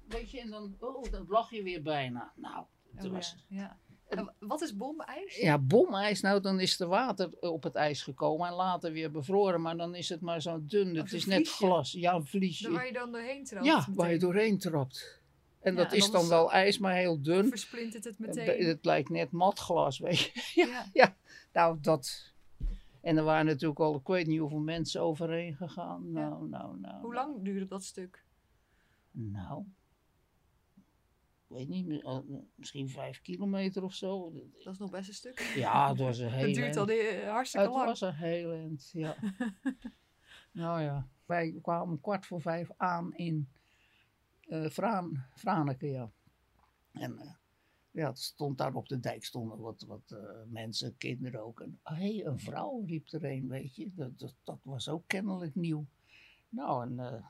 Weet 0.09 0.31
je, 0.31 0.41
en 0.41 0.51
dan, 0.51 0.77
oh, 0.81 1.11
dan 1.11 1.25
lag 1.29 1.51
je 1.51 1.63
weer 1.63 1.83
bijna. 1.83 2.33
Nou, 2.37 2.65
het 2.97 3.07
Oh, 3.07 3.13
was, 3.13 3.37
ja, 3.49 3.57
ja. 3.59 3.79
En 4.09 4.35
wat 4.39 4.61
is 4.63 4.77
bomijs? 4.77 5.37
ja, 5.37 5.59
bomijs, 5.59 6.21
nou 6.21 6.41
dan 6.41 6.61
is 6.61 6.81
er 6.81 6.87
water 6.87 7.31
op 7.41 7.63
het 7.63 7.75
ijs 7.75 8.03
gekomen 8.03 8.47
en 8.49 8.55
later 8.55 8.93
weer 8.93 9.11
bevroren, 9.11 9.61
maar 9.61 9.77
dan 9.77 9.95
is 9.95 10.09
het 10.09 10.21
maar 10.21 10.43
zo 10.43 10.59
dun. 10.65 10.97
Het 10.97 11.09
zo'n 11.09 11.19
is 11.19 11.27
net 11.27 11.49
glas. 11.49 11.93
Ja, 11.93 12.15
een 12.15 12.27
vliesje. 12.27 12.71
Waar 12.71 12.87
je 12.87 12.93
dan 12.93 13.13
doorheen 13.13 13.45
trapt. 13.45 13.67
Ja, 13.67 13.87
waar 13.95 14.13
je 14.13 14.19
doorheen 14.19 14.59
trapt. 14.59 15.21
En 15.61 15.75
Ja, 15.75 15.83
dat 15.83 15.93
en 15.93 15.97
is 15.99 16.11
dan 16.11 16.29
wel 16.29 16.53
ijs, 16.53 16.79
maar 16.79 16.95
heel 16.95 17.23
dun. 17.23 17.49
Versplintert 17.49 18.05
het 18.05 18.19
Het, 18.19 18.27
meteen. 18.27 18.67
het 18.67 18.85
lijkt 18.85 19.09
net 19.09 19.31
matglas, 19.31 19.99
weet 19.99 20.19
je. 20.19 20.31
Ja, 20.67 20.87
ja. 20.93 21.17
nou 21.53 21.79
dat. 21.81 22.33
En 23.01 23.17
er 23.17 23.25
waren 23.25 23.47
natuurlijk 23.47 23.81
al, 23.81 23.95
ik 23.97 24.07
weet 24.07 24.27
niet 24.27 24.39
hoeveel 24.41 24.59
mensen 24.59 25.01
overheen 25.01 25.57
gegaan. 25.57 26.13
Nou, 26.13 26.49
nou, 26.49 26.79
nou. 26.81 27.01
Hoe 27.01 27.13
nou. 27.13 27.15
lang 27.15 27.45
duurde 27.45 27.67
dat 27.67 27.85
stuk? 27.85 28.25
Nou, 29.11 29.65
ik 31.49 31.57
weet 31.57 31.69
niet, 31.69 32.03
eh, 32.03 32.19
misschien 32.55 32.89
vijf 32.89 33.23
kilometer 33.23 33.83
of 33.85 33.95
zo. 33.95 34.33
Dat 34.63 34.73
is 34.73 34.79
nog 34.79 34.91
best 34.91 35.09
een 35.09 35.15
stuk. 35.15 35.41
Ja, 35.57 35.89
het 35.89 35.99
was 35.99 36.19
een 36.19 36.31
heel 36.31 36.47
Het 36.47 36.55
duurt 36.55 36.77
al 36.77 36.87
die- 36.87 37.25
hartstikke 37.25 37.67
Het 37.67 37.75
lang. 37.77 37.87
was 37.89 38.01
een 38.01 38.15
heel 38.15 38.53
eind, 38.53 38.91
ja. 38.93 39.17
nou 40.53 40.83
ja, 40.83 41.09
wij 41.27 41.59
kwamen 41.63 41.89
om 41.95 42.01
kwart 42.01 42.27
voor 42.27 42.41
vijf 42.41 42.71
aan 42.77 43.15
in 43.15 43.49
eh 44.41 44.71
Vraan, 44.71 45.27
Franeker, 45.35 45.89
ja. 45.91 46.11
En 46.93 47.19
eh, 47.19 47.31
ja, 47.91 48.09
het 48.09 48.19
stond 48.19 48.59
daar 48.59 48.75
op 48.75 48.89
de 48.89 49.01
dijk 49.01 49.25
stonden 49.25 49.59
wat, 49.59 49.85
wat 49.87 50.11
eh, 50.11 50.19
mensen, 50.47 50.97
kinderen 50.97 51.45
ook. 51.45 51.61
En 51.61 51.79
hé, 51.83 52.23
een 52.25 52.39
vrouw 52.39 52.85
riep 52.87 53.09
er 53.13 53.25
een, 53.25 53.49
weet 53.49 53.77
je. 53.77 53.91
Dat, 53.95 54.19
dat, 54.19 54.35
dat 54.45 54.59
was 54.63 54.89
ook 54.89 55.03
kennelijk 55.07 55.55
nieuw. 55.55 55.87
Nou, 56.49 56.83
en 56.87 56.99
eh, 56.99 57.25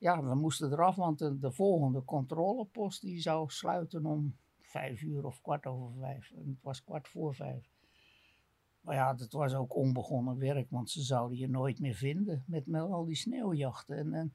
ja, 0.00 0.22
we 0.22 0.34
moesten 0.34 0.72
eraf, 0.72 0.96
want 0.96 1.18
de, 1.18 1.38
de 1.38 1.52
volgende 1.52 2.04
controlepost 2.04 3.00
die 3.00 3.20
zou 3.20 3.50
sluiten 3.50 4.06
om 4.06 4.36
vijf 4.60 5.02
uur 5.02 5.24
of 5.24 5.40
kwart 5.40 5.66
over 5.66 5.92
vijf. 5.98 6.30
En 6.30 6.48
het 6.48 6.62
was 6.62 6.84
kwart 6.84 7.08
voor 7.08 7.34
vijf. 7.34 7.70
Maar 8.80 8.94
ja, 8.94 9.14
dat 9.14 9.32
was 9.32 9.54
ook 9.54 9.74
onbegonnen 9.74 10.38
werk, 10.38 10.70
want 10.70 10.90
ze 10.90 11.02
zouden 11.02 11.38
je 11.38 11.48
nooit 11.48 11.80
meer 11.80 11.94
vinden 11.94 12.44
met, 12.46 12.74
al 12.74 13.04
die 13.04 13.14
sneeuwjachten. 13.14 13.96
En, 13.96 14.34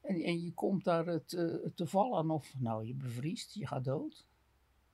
en, 0.00 0.22
en, 0.22 0.42
je 0.42 0.52
komt 0.52 0.84
daar 0.84 1.06
het, 1.06 1.32
eh, 1.32 1.54
te 1.74 1.86
vallen 1.86 2.30
of, 2.30 2.54
nou, 2.58 2.84
je 2.84 2.94
bevriest, 2.94 3.54
je 3.54 3.66
gaat 3.66 3.84
dood. 3.84 4.26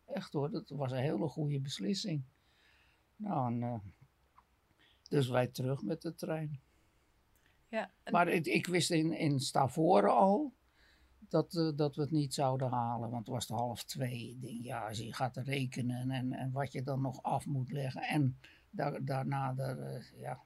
Echt 0.05 0.33
hoor, 0.33 0.51
dat 0.51 0.69
was 0.69 0.93
een 0.93 0.99
hele 0.99 1.29
goede 1.29 1.61
beslissing. 1.61 2.25
Nou, 3.17 3.63
eh, 3.63 3.79
dus 5.09 5.29
wij 5.29 5.47
terug 5.47 5.83
met 5.83 6.03
de 6.03 6.15
trein. 6.15 6.61
Ja, 7.71 7.91
Maar 8.11 8.29
ik, 8.29 8.47
ik 8.47 8.67
wist 8.67 8.91
in, 8.91 9.13
in 9.13 9.41
Stavoren 9.41 10.15
al 10.17 10.53
dat, 11.19 11.55
eh, 11.57 11.71
dat 11.77 11.95
we 11.97 12.03
het 12.03 12.11
niet 12.11 12.35
zouden 12.35 12.71
halen, 12.71 13.11
want 13.11 13.27
het 13.27 13.35
was 13.35 13.49
half 13.49 13.85
twee. 13.85 14.29
Ik 14.31 14.41
denk, 14.41 14.63
ja, 14.65 14.89
als 14.89 14.99
je 14.99 15.15
gaat 15.15 15.37
rekenen 15.37 16.11
en, 16.11 16.33
en 16.33 16.53
wat 16.53 16.73
je 16.73 16.83
dan 16.83 17.01
nog 17.01 17.23
af 17.23 17.47
moet 17.47 17.73
leggen. 17.73 18.03
En 18.03 18.39
daar, 18.71 19.05
daarna 19.05 19.53
de, 19.53 19.63
eh, 19.63 20.21
ja, 20.21 20.43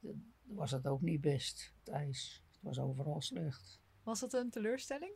de- 0.00 0.18
was 0.42 0.70
het 0.70 0.86
ook 0.86 1.00
niet 1.00 1.20
best, 1.20 1.72
het 1.84 1.94
ijs. 1.94 2.42
Het 2.50 2.58
was 2.62 2.78
overal 2.78 3.20
slecht. 3.20 3.80
Was 4.02 4.20
dat 4.20 4.32
een 4.32 4.50
teleurstelling? 4.50 5.12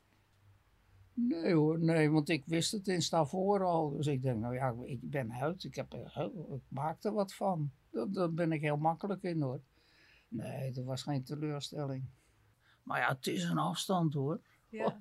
Nee 1.14 1.54
hoor, 1.54 1.80
nee, 1.80 2.10
want 2.10 2.28
ik 2.28 2.44
wist 2.46 2.72
het 2.72 2.88
in 2.88 3.02
Stavoren 3.02 3.66
al. 3.66 3.90
Dus 3.90 4.06
ik 4.06 4.22
denk, 4.22 4.40
nou 4.40 4.54
ja, 4.54 4.74
ik 4.84 5.10
ben 5.10 5.32
uit, 5.32 5.64
ik, 5.64 5.74
heb, 5.74 5.92
heel- 6.06 6.54
ik 6.54 6.62
maak 6.68 7.04
er 7.04 7.12
wat 7.12 7.34
van. 7.34 7.70
Daar, 7.90 8.10
daar 8.10 8.32
ben 8.32 8.52
ik 8.52 8.60
heel 8.60 8.76
makkelijk 8.76 9.22
in 9.22 9.42
hoor. 9.42 9.60
Nee, 10.28 10.72
dat 10.72 10.84
was 10.84 11.02
geen 11.02 11.24
teleurstelling. 11.24 12.04
Maar 12.82 13.00
ja, 13.00 13.08
het 13.08 13.26
is 13.26 13.44
een 13.44 13.58
afstand 13.58 14.14
hoor. 14.14 14.40
Ja. 14.68 14.84
Oh. 14.84 14.94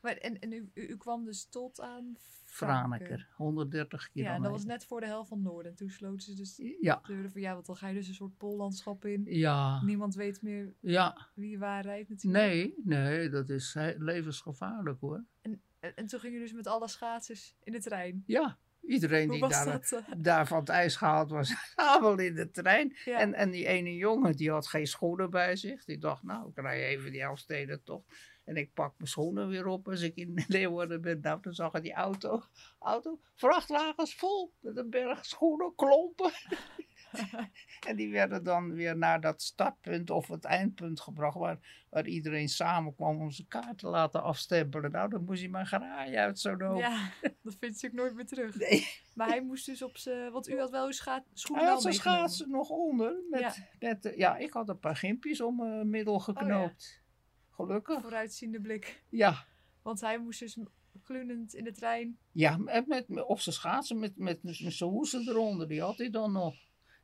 Maar, 0.00 0.16
en 0.16 0.38
en 0.38 0.52
u, 0.52 0.70
u, 0.74 0.96
kwam 0.96 1.24
dus 1.24 1.44
tot 1.48 1.80
aan 1.80 2.16
Franeker, 2.44 3.28
130 3.36 4.02
Ja, 4.02 4.08
kilometer. 4.08 4.36
en 4.36 4.42
dat 4.42 4.50
was 4.52 4.64
net 4.64 4.84
voor 4.84 5.00
de 5.00 5.06
helft 5.06 5.28
van 5.28 5.42
Noorden. 5.42 5.70
En 5.70 5.76
toen 5.76 5.90
sloten 5.90 6.20
ze 6.20 6.34
dus 6.34 6.56
Ja, 6.80 6.96
de 6.96 7.12
deuren 7.12 7.30
van 7.30 7.40
ja, 7.40 7.54
want 7.54 7.66
dan 7.66 7.76
ga 7.76 7.88
je 7.88 7.94
dus 7.94 8.08
een 8.08 8.14
soort 8.14 8.36
pollandschap 8.36 9.04
in. 9.04 9.24
ja, 9.24 9.82
Niemand 9.82 10.14
weet 10.14 10.42
meer 10.42 10.74
ja. 10.80 11.28
wie 11.34 11.58
waar 11.58 11.82
rijdt 11.82 12.08
natuurlijk. 12.08 12.44
Nee, 12.44 12.74
nee, 12.84 13.28
dat 13.28 13.48
is 13.50 13.74
levensgevaarlijk 13.98 15.00
hoor. 15.00 15.24
En, 15.40 15.62
en 15.80 16.06
toen 16.06 16.20
ging 16.20 16.34
je 16.34 16.40
dus 16.40 16.52
met 16.52 16.66
alle 16.66 16.88
schaatsers 16.88 17.54
in 17.62 17.72
de 17.72 17.80
trein. 17.80 18.22
Ja, 18.26 18.58
iedereen 18.88 19.28
die 19.28 19.48
daar, 19.48 19.64
dat? 19.64 19.92
eh? 19.92 20.14
daar 20.16 20.46
van 20.46 20.58
het 20.58 20.68
ijs 20.68 20.96
gehaald 20.96 21.30
was, 21.30 21.54
allemaal 21.74 22.18
in 22.18 22.34
de 22.34 22.50
trein. 22.50 22.96
Ja. 23.04 23.18
En, 23.18 23.34
en 23.34 23.50
die 23.50 23.66
ene 23.66 23.94
jongen, 23.94 24.36
die 24.36 24.50
had 24.50 24.66
geen 24.66 24.86
schoenen 24.86 25.30
bij 25.30 25.56
zich. 25.56 25.84
Die 25.84 25.98
dacht, 25.98 26.22
nou, 26.22 26.48
ik 26.48 26.60
rij 26.60 26.86
even 26.86 27.12
die 27.12 27.22
Elfsteden 27.22 27.82
toch. 27.84 28.02
En 28.44 28.56
ik 28.56 28.74
pak 28.74 28.94
mijn 28.96 29.10
schoenen 29.10 29.48
weer 29.48 29.66
op 29.66 29.88
als 29.88 30.00
ik 30.00 30.16
in 30.16 30.44
Leeuwarden 30.48 31.00
ben. 31.00 31.20
Nou, 31.20 31.40
dan 31.40 31.52
zag 31.52 31.74
ik 31.74 31.82
die 31.82 31.92
auto, 31.92 32.42
auto, 32.78 33.20
vrachtwagens 33.34 34.14
vol 34.14 34.54
met 34.60 34.76
een 34.76 34.90
berg 34.90 35.24
schoenen, 35.24 35.74
klompen. 35.74 36.30
en 37.88 37.96
die 37.96 38.10
werden 38.10 38.44
dan 38.44 38.72
weer 38.74 38.96
naar 38.96 39.20
dat 39.20 39.42
startpunt 39.42 40.10
of 40.10 40.28
het 40.28 40.44
eindpunt 40.44 41.00
gebracht, 41.00 41.36
waar, 41.36 41.58
waar 41.90 42.06
iedereen 42.06 42.48
samenkwam 42.48 43.20
om 43.20 43.30
zijn 43.30 43.48
kaart 43.48 43.78
te 43.78 43.88
laten 43.88 44.22
afstempelen. 44.22 44.90
Nou, 44.90 45.08
dan 45.10 45.24
moest 45.24 45.40
hij 45.40 45.48
mijn 45.48 45.66
garage 45.66 46.18
uit 46.18 46.38
zo 46.38 46.54
nodig. 46.54 46.86
Ja, 46.86 47.10
dat 47.42 47.56
vind 47.60 47.60
je 47.60 47.66
natuurlijk 47.66 47.94
nooit 47.94 48.14
meer 48.14 48.26
terug. 48.26 48.56
Nee. 48.56 48.86
Maar 49.14 49.28
hij 49.28 49.42
moest 49.42 49.66
dus 49.66 49.82
op 49.82 49.96
zijn... 49.96 50.32
Want 50.32 50.48
u 50.48 50.58
had 50.58 50.70
wel 50.70 50.84
uw 50.84 50.90
scha 50.90 51.24
schoenen 51.32 51.64
Hij 51.64 51.72
had 51.74 51.82
zijn 51.82 51.94
schaatsen 51.94 52.50
nog 52.50 52.68
onder. 52.68 53.16
Met, 53.30 53.40
Ja. 53.40 53.54
Met, 53.78 54.04
eh, 54.04 54.16
ja, 54.16 54.36
ik 54.36 54.52
had 54.52 54.68
een 54.68 54.78
paar 54.78 54.96
gimpjes 54.96 55.40
om 55.40 55.56
mijn 55.56 55.90
middel 55.90 56.18
geknoopt. 56.18 57.02
Gelukkig. 57.50 58.00
Vooruitziende 58.00 58.60
blik. 58.60 59.04
Ja. 59.08 59.44
Want 59.82 60.00
hij 60.00 60.18
moest 60.18 60.40
dus 60.40 60.58
glunend 61.02 61.54
in 61.54 61.64
de 61.64 61.72
trein. 61.72 62.18
Ja, 62.32 62.56
met, 62.56 62.86
met- 62.86 63.24
op 63.26 63.40
zijn 63.40 63.54
schaatsen 63.54 63.98
met, 63.98 64.16
met, 64.16 64.42
met 64.42 64.54
zijn 64.54 64.90
hoesen 64.90 65.28
eronder. 65.28 65.68
Die 65.68 65.80
had 65.80 65.98
hij 65.98 66.10
dan 66.10 66.32
nog. 66.32 66.54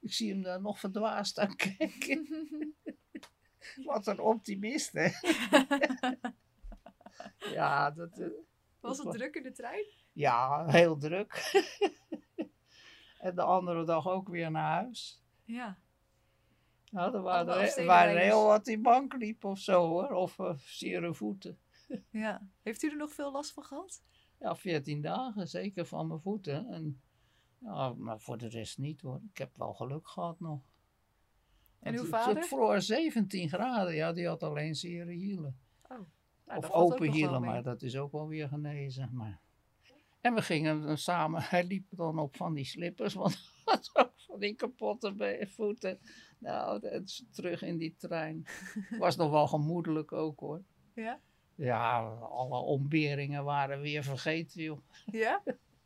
Ik 0.04 0.12
zie 0.12 0.32
hem 0.32 0.42
daar 0.42 0.60
nog 0.60 0.78
verdwaasd 0.78 1.38
aan 1.38 1.56
kijken. 1.76 2.28
Wat 3.84 4.06
een 4.06 4.20
optimist, 4.20 4.92
hè? 4.92 5.08
ja, 7.58 7.90
dat, 7.90 8.18
eh, 8.18 8.28
Was 8.80 8.96
dat 8.96 9.06
het 9.06 9.14
druk 9.14 9.34
in 9.34 9.42
de 9.42 9.52
trein? 9.52 9.84
ja, 10.12 10.66
heel 10.66 10.96
druk. 10.98 11.52
en 13.18 13.34
de 13.34 13.42
andere 13.42 13.84
dag 13.84 14.08
ook 14.08 14.28
weer 14.28 14.50
naar 14.50 14.72
huis. 14.72 15.22
Ja. 15.44 15.78
Nou, 16.90 17.14
er 17.14 17.22
waren, 17.22 17.76
er 17.86 18.18
heel 18.18 18.46
wat 18.46 18.64
die 18.64 18.80
bank 18.80 19.14
liep 19.14 19.44
of 19.44 19.58
zo 19.58 19.88
hoor. 19.88 20.10
Of 20.10 20.38
uh, 20.38 20.56
zere 20.58 21.14
voeten. 21.14 21.58
ja. 22.10 22.48
Heeft 22.62 22.82
u 22.82 22.90
er 22.90 22.96
nog 22.96 23.12
veel 23.12 23.32
last 23.32 23.52
van 23.52 23.64
gehad? 23.64 24.02
Ja, 24.38 24.56
14 24.56 25.00
dagen, 25.00 25.48
zeker 25.48 25.86
van 25.86 26.06
mijn 26.06 26.20
voeten. 26.20 26.66
En, 26.66 27.02
ja, 27.64 27.94
maar 27.96 28.20
voor 28.20 28.38
de 28.38 28.48
rest 28.48 28.78
niet 28.78 29.00
hoor. 29.00 29.20
Ik 29.30 29.38
heb 29.38 29.56
wel 29.56 29.74
geluk 29.74 30.08
gehad 30.08 30.40
nog. 30.40 30.60
En 31.80 31.94
uw 31.94 32.04
vader? 32.04 32.36
Het 32.36 32.46
vroor 32.46 32.80
17 32.80 33.48
graden, 33.48 33.94
ja, 33.94 34.12
die 34.12 34.26
had 34.26 34.42
alleen 34.42 34.74
zere 34.74 35.12
hielen. 35.12 35.58
Nou, 35.88 36.58
of 36.58 36.70
open 36.70 37.12
hielen, 37.12 37.40
maar 37.40 37.62
dat 37.62 37.82
is 37.82 37.96
ook 37.96 38.12
wel 38.12 38.28
weer 38.28 38.48
genezen. 38.48 39.10
Maar... 39.12 39.40
En 40.20 40.34
we 40.34 40.42
gingen 40.42 40.82
dan 40.82 40.98
samen, 40.98 41.42
hij 41.50 41.64
liep 41.64 41.86
dan 41.90 42.18
op 42.18 42.36
van 42.36 42.54
die 42.54 42.64
slippers, 42.64 43.14
want 43.14 43.32
hij 43.64 43.74
had 43.74 43.90
ook 43.92 44.12
van 44.16 44.38
die 44.38 44.54
kapotte 44.54 45.46
voeten. 45.50 45.98
Nou, 46.38 46.80
dat 46.80 47.24
terug 47.30 47.62
in 47.62 47.76
die 47.76 47.94
trein. 47.96 48.46
Was 48.98 49.16
nog 49.16 49.30
wel 49.30 49.46
gemoedelijk 49.46 50.12
ook 50.12 50.40
hoor. 50.40 50.62
Ja? 50.94 51.20
Ja, 51.54 51.98
alle 52.20 52.58
ontberingen 52.58 53.44
waren 53.44 53.80
weer 53.80 54.02
vergeten, 54.02 54.62
joh. 54.62 54.78
Ja? 55.06 55.42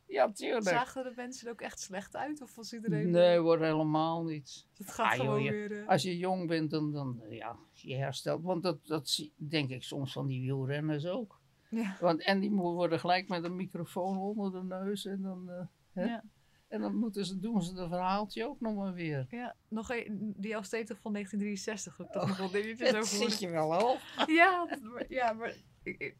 Ja, 0.09 0.31
tuurlijk. 0.31 0.63
Zagen 0.67 1.03
de 1.03 1.13
mensen 1.15 1.45
er 1.47 1.53
ook 1.53 1.61
echt 1.61 1.79
slecht 1.79 2.15
uit? 2.15 2.41
Of 2.41 2.55
was 2.55 2.73
iedereen... 2.73 3.09
Nee 3.09 3.37
hoor, 3.37 3.59
helemaal 3.63 4.23
niet. 4.23 4.65
Het 4.77 4.91
gaat 4.91 5.11
Ah, 5.11 5.19
gewoon 5.19 5.41
weer... 5.41 5.79
eh, 5.81 5.87
Als 5.87 6.03
je 6.03 6.17
jong 6.17 6.47
bent, 6.47 6.71
dan, 6.71 6.91
dan 6.91 7.21
ja, 7.29 7.55
je 7.73 7.95
herstelt. 7.95 8.43
Want 8.43 8.63
dat, 8.63 8.87
dat 8.87 9.09
zie- 9.09 9.33
denk 9.35 9.69
ik 9.69 9.83
soms 9.83 10.11
van 10.11 10.27
die 10.27 10.41
wielrenners 10.41 11.05
ook. 11.05 11.39
Ja. 11.69 11.97
Want, 11.99 12.21
en 12.23 12.39
die 12.39 12.51
worden 12.51 12.99
gelijk 12.99 13.27
met 13.27 13.43
een 13.43 13.55
microfoon 13.55 14.17
onder 14.17 14.51
de 14.51 14.63
neus. 14.63 15.05
En 15.05 15.21
dan, 15.21 15.49
eh, 15.49 15.65
hè? 15.93 16.03
Ja. 16.05 16.23
en 16.67 16.81
dan 16.81 16.95
moeten 16.95 17.25
ze, 17.25 17.39
doen 17.39 17.61
ze 17.61 17.75
een 17.77 17.89
verhaaltje 17.89 18.47
ook 18.47 18.59
nog 18.59 18.75
maar 18.75 18.93
weer. 18.93 19.25
Ja, 19.29 19.55
nog 19.67 19.89
een, 19.91 20.33
die 20.37 20.53
Elfstedentocht 20.53 21.01
van 21.01 21.13
1963. 21.13 22.01
Ook 22.01 22.23
Oh, 22.23 22.27
nog 22.27 22.37
wel 22.37 22.61
dingetjes 22.61 22.91
Dat 22.91 23.01
over 23.01 23.29
zit 23.29 23.39
je 23.39 23.49
wel 23.49 23.91
op. 23.91 23.99
Ja, 24.39 24.65
dat- 24.65 24.81
maar, 24.81 25.05
ja, 25.09 25.33
maar 25.33 25.55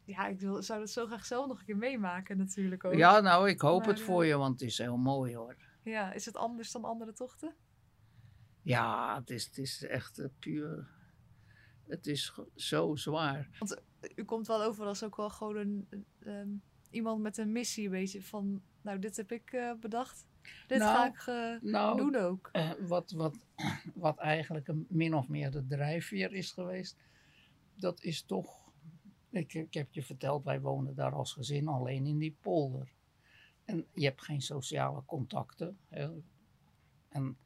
ja, 0.04 0.26
ik 0.26 0.40
wil, 0.40 0.62
zou 0.62 0.78
dat 0.78 0.90
zo 0.90 1.06
graag 1.06 1.26
zelf 1.26 1.46
nog 1.46 1.58
een 1.58 1.64
keer 1.64 1.76
meemaken 1.76 2.36
natuurlijk 2.36 2.84
ook. 2.84 2.94
Ja, 2.94 3.20
nou, 3.20 3.48
ik 3.48 3.60
hoop 3.60 3.80
Maar, 3.80 3.88
het 3.88 3.98
eh, 3.98 4.04
voor 4.04 4.26
je, 4.26 4.36
want 4.36 4.60
het 4.60 4.68
is 4.68 4.78
heel 4.78 4.96
mooi 4.96 5.36
hoor. 5.36 5.56
Ja, 5.82 6.12
is 6.12 6.24
het 6.24 6.36
anders 6.36 6.72
dan 6.72 6.84
andere 6.84 7.12
tochten? 7.12 7.54
Ja, 8.62 9.18
het 9.18 9.30
is, 9.30 9.44
het 9.44 9.58
is 9.58 9.84
echt 9.86 10.18
eh, 10.18 10.26
puur. 10.38 10.88
Het 11.86 12.06
is 12.06 12.38
zo 12.54 12.96
zwaar. 12.96 13.48
U 14.14 14.24
komt 14.24 14.46
wel 14.46 14.62
over 14.62 14.86
als 14.86 15.04
ook 15.04 15.16
wel 15.16 15.30
gewoon 15.30 15.56
een, 15.56 15.88
ehm, 16.20 16.48
iemand 16.90 17.22
met 17.22 17.38
een 17.38 17.52
missie, 17.52 17.84
een 17.84 17.90
beetje 17.90 18.22
van, 18.22 18.62
nou, 18.82 18.98
dit 18.98 19.16
heb 19.16 19.32
ik 19.32 19.52
eh, 19.52 19.72
bedacht. 19.80 20.26
Dit 20.66 20.78
Nou, 20.78 20.96
ga 20.96 21.06
ik 21.06 21.26
eh, 21.62 21.70
Nou, 21.70 21.96
doen 21.96 22.16
ook. 22.16 22.48
Eh, 22.52 22.70
wat, 22.80 23.10
wat, 23.10 23.36
wat 23.94 24.18
eigenlijk 24.18 24.68
een, 24.68 24.86
min 24.88 25.14
of 25.14 25.28
meer 25.28 25.50
de 25.50 25.66
drijfveer 25.66 26.32
is 26.32 26.50
geweest, 26.50 26.96
dat 27.74 28.02
is 28.02 28.22
toch. 28.22 28.59
Ik, 29.30 29.74
heb 29.74 29.92
je 29.92 30.02
verteld, 30.02 30.44
wij 30.44 30.60
wonen 30.60 30.94
daar 30.94 31.12
als 31.12 31.32
gezin 31.32 31.68
alleen 31.68 32.06
in 32.06 32.18
die 32.18 32.36
polder. 32.40 32.92
En 33.64 33.86
je 33.94 34.04
hebt 34.04 34.22
geen 34.22 34.40
sociale 34.40 35.04
contacten. 35.04 35.78
Hè. 35.88 36.10
En, 37.08 37.36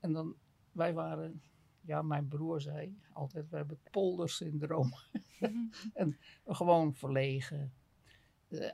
en 0.00 0.12
dan, 0.12 0.36
wij 0.72 0.94
waren, 0.94 1.42
ja, 1.80 2.02
mijn 2.02 2.28
broer 2.28 2.60
zei 2.60 2.98
altijd, 3.12 3.48
we 3.50 3.56
hebben 3.56 3.78
het 3.82 3.92
poldersyndroom. 3.92 4.92
en 5.94 6.18
gewoon 6.46 6.94
verlegen. 6.94 7.72
Eh, 8.48 8.70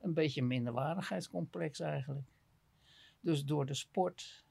een 0.00 0.14
beetje 0.14 0.42
minderwaardigheidscomplex 0.42 1.80
eigenlijk. 1.80 2.28
Dus 3.20 3.44
door 3.44 3.66
de 3.66 3.74
sport, 3.74 4.44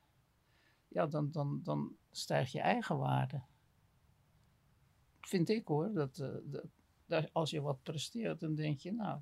ja, 0.88 1.08
dan, 1.08 1.32
dan, 1.32 1.60
dan 1.64 1.96
stijgt 2.12 2.52
je 2.52 2.60
eigen 2.60 2.98
waarde. 2.98 3.42
Vind 5.28 5.50
ik 5.50 5.68
hoor. 5.68 5.94
Dat, 5.94 6.20
eh, 6.20 6.30
dat, 6.44 6.66
dat 7.06 7.30
als 7.34 7.50
je 7.50 7.62
wat 7.62 7.84
presteert, 7.84 8.40
dan 8.40 8.56
denk 8.56 8.80
je, 8.80 8.92
nou, 8.94 9.20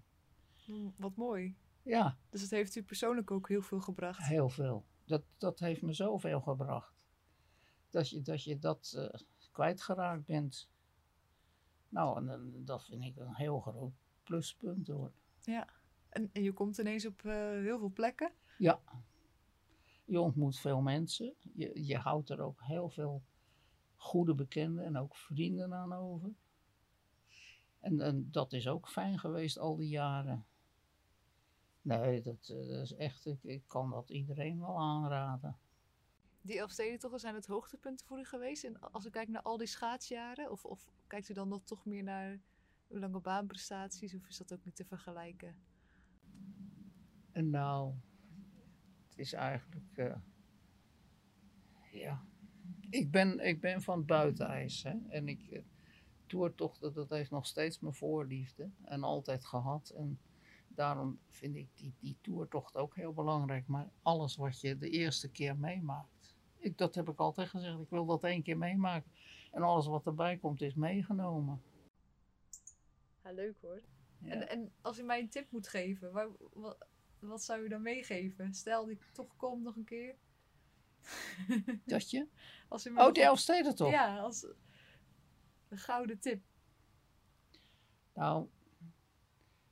Mm, 0.65 0.93
Wat 0.97 1.15
mooi. 1.15 1.55
ja, 1.83 2.17
Dus 2.29 2.41
het 2.41 2.51
heeft 2.51 2.75
u 2.75 2.83
persoonlijk 2.83 3.31
ook 3.31 3.47
heel 3.47 3.61
veel 3.61 3.79
gebracht. 3.79 4.23
heel 4.27 4.49
veel. 4.49 4.85
Dat, 5.05 5.23
dat 5.37 5.59
heeft 5.59 5.81
me 5.81 5.93
zoveel 5.93 6.41
gebracht. 6.41 6.93
Dat 7.89 8.09
je 8.09 8.21
dat, 8.21 8.43
je 8.43 8.59
dat 8.59 8.93
eh, 8.97 9.19
kwijtgeraakt 9.51 10.25
bent. 10.25 10.69
Nou, 11.89 12.17
en, 12.17 12.25
dan- 12.25 12.65
dat 12.65 12.83
vind 12.85 13.03
ik 13.03 13.15
een 13.17 13.35
heel 13.35 13.59
groot 13.59 13.93
pluspunt 14.23 14.87
hoor. 14.87 15.11
En, 16.09 16.29
en 16.33 16.43
je 16.43 16.51
komt 16.53 16.77
ineens 16.77 17.05
op 17.05 17.25
eh, 17.25 17.33
heel 17.49 17.79
veel 17.79 17.91
plekken. 17.91 18.31
Je 20.05 20.19
ontmoet 20.19 20.59
veel 20.59 20.81
mensen. 20.81 21.33
Je, 21.53 21.85
je 21.85 21.97
houdt 21.97 22.29
er 22.29 22.41
ook 22.41 22.61
heel 22.63 22.89
veel 22.89 23.21
goede 24.01 24.35
bekenden 24.35 24.85
en 24.85 24.97
ook 24.97 25.15
vrienden 25.15 25.73
aan 25.73 25.93
over. 25.93 26.33
En, 27.79 28.01
en 28.01 28.31
dat 28.31 28.53
is 28.53 28.67
ook 28.67 28.89
fijn 28.89 29.19
geweest 29.19 29.59
al 29.59 29.75
die 29.75 29.89
jaren. 29.89 30.45
Nee, 31.81 32.21
dat, 32.21 32.49
eh, 32.49 32.67
dat 32.67 32.81
is 32.81 32.93
echt, 32.93 33.25
ik, 33.25 33.43
ik 33.43 33.63
kan 33.67 33.89
dat 33.89 34.09
iedereen 34.09 34.59
wel 34.59 34.79
aanraden. 34.79 35.57
Die 36.41 36.59
Elfstedentochten 36.59 37.19
zijn 37.19 37.35
het 37.35 37.45
hoogtepunten 37.45 38.05
voor 38.05 38.19
u 38.19 38.25
geweest. 38.25 38.63
En 38.63 38.79
als 38.79 39.05
u 39.05 39.09
kijkt 39.09 39.31
naar 39.31 39.41
al 39.41 39.57
die 39.57 39.67
schaatsjaren, 39.67 40.51
of, 40.51 40.65
of 40.65 40.91
kijkt 41.07 41.29
u 41.29 41.33
dan 41.33 41.47
nog 41.47 41.63
toch 41.63 41.85
meer 41.85 42.03
naar 42.03 42.39
uw 42.87 42.99
lange 42.99 43.19
baanprestaties, 43.19 44.15
of 44.15 44.27
is 44.27 44.37
dat 44.37 44.53
ook 44.53 44.63
niet 44.63 44.75
te 44.75 44.85
vergelijken? 44.85 45.55
En 47.31 47.49
nou, 47.49 47.93
het 49.07 49.17
is 49.17 49.33
eigenlijk, 49.33 49.97
eh, 49.97 50.15
ja, 51.91 52.25
ik 52.91 53.11
ben, 53.11 53.39
ik 53.39 53.61
ben 53.61 53.81
van 53.81 53.97
het 53.97 54.07
buitenijs. 54.07 54.83
Hè? 54.83 54.93
En 55.09 55.27
ik, 55.27 55.51
eh, 55.51 55.61
toertochten, 56.31 56.93
dat 56.93 57.09
heeft 57.09 57.31
nog 57.31 57.45
steeds 57.45 57.79
mijn 57.79 57.93
voorliefde. 57.93 58.69
En 58.83 59.03
altijd 59.03 59.45
gehad. 59.45 59.89
En 59.89 60.19
daarom 60.67 61.19
vind 61.27 61.55
ik 61.55 61.67
die, 61.75 61.93
die 61.99 62.17
toertocht 62.21 62.75
ook 62.75 62.95
heel 62.95 63.13
belangrijk. 63.13 63.67
Maar 63.67 63.89
alles 64.01 64.35
wat 64.35 64.61
je 64.61 64.77
de 64.77 64.89
eerste 64.89 65.29
keer 65.29 65.57
meemaakt. 65.57 66.35
Ik, 66.57 66.77
dat 66.77 66.95
heb 66.95 67.09
ik 67.09 67.19
altijd 67.19 67.49
gezegd. 67.49 67.79
Ik 67.79 67.89
wil 67.89 68.05
dat 68.05 68.23
één 68.23 68.43
keer 68.43 68.57
meemaken. 68.57 69.11
En 69.51 69.61
alles 69.61 69.87
wat 69.87 70.05
erbij 70.05 70.37
komt 70.37 70.61
is 70.61 70.73
meegenomen. 70.73 71.61
Ja, 73.23 73.31
leuk 73.31 73.55
hoor. 73.61 73.81
Ja. 74.17 74.31
En, 74.31 74.49
en 74.49 74.71
als 74.81 74.99
u 74.99 75.03
mij 75.03 75.19
een 75.19 75.29
tip 75.29 75.51
moet 75.51 75.67
geven, 75.67 76.11
wat, 76.11 76.29
wat 77.19 77.43
zou 77.43 77.63
u 77.63 77.67
dan 77.67 77.81
meegeven? 77.81 78.53
Stel 78.53 78.81
dat 78.81 78.91
ik 78.91 79.03
toch 79.13 79.35
kom 79.35 79.61
nog 79.61 79.75
een 79.75 79.83
keer. 79.83 80.15
Dat 81.85 82.09
je? 82.09 82.27
Als 82.67 82.87
Oh, 82.87 83.11
de 83.11 83.21
Elfsteden 83.21 83.75
toch? 83.75 83.91
Ja, 83.91 84.19
als 84.19 84.45
een 85.69 85.77
gouden 85.77 86.19
tip. 86.19 86.43
Nou, 88.13 88.47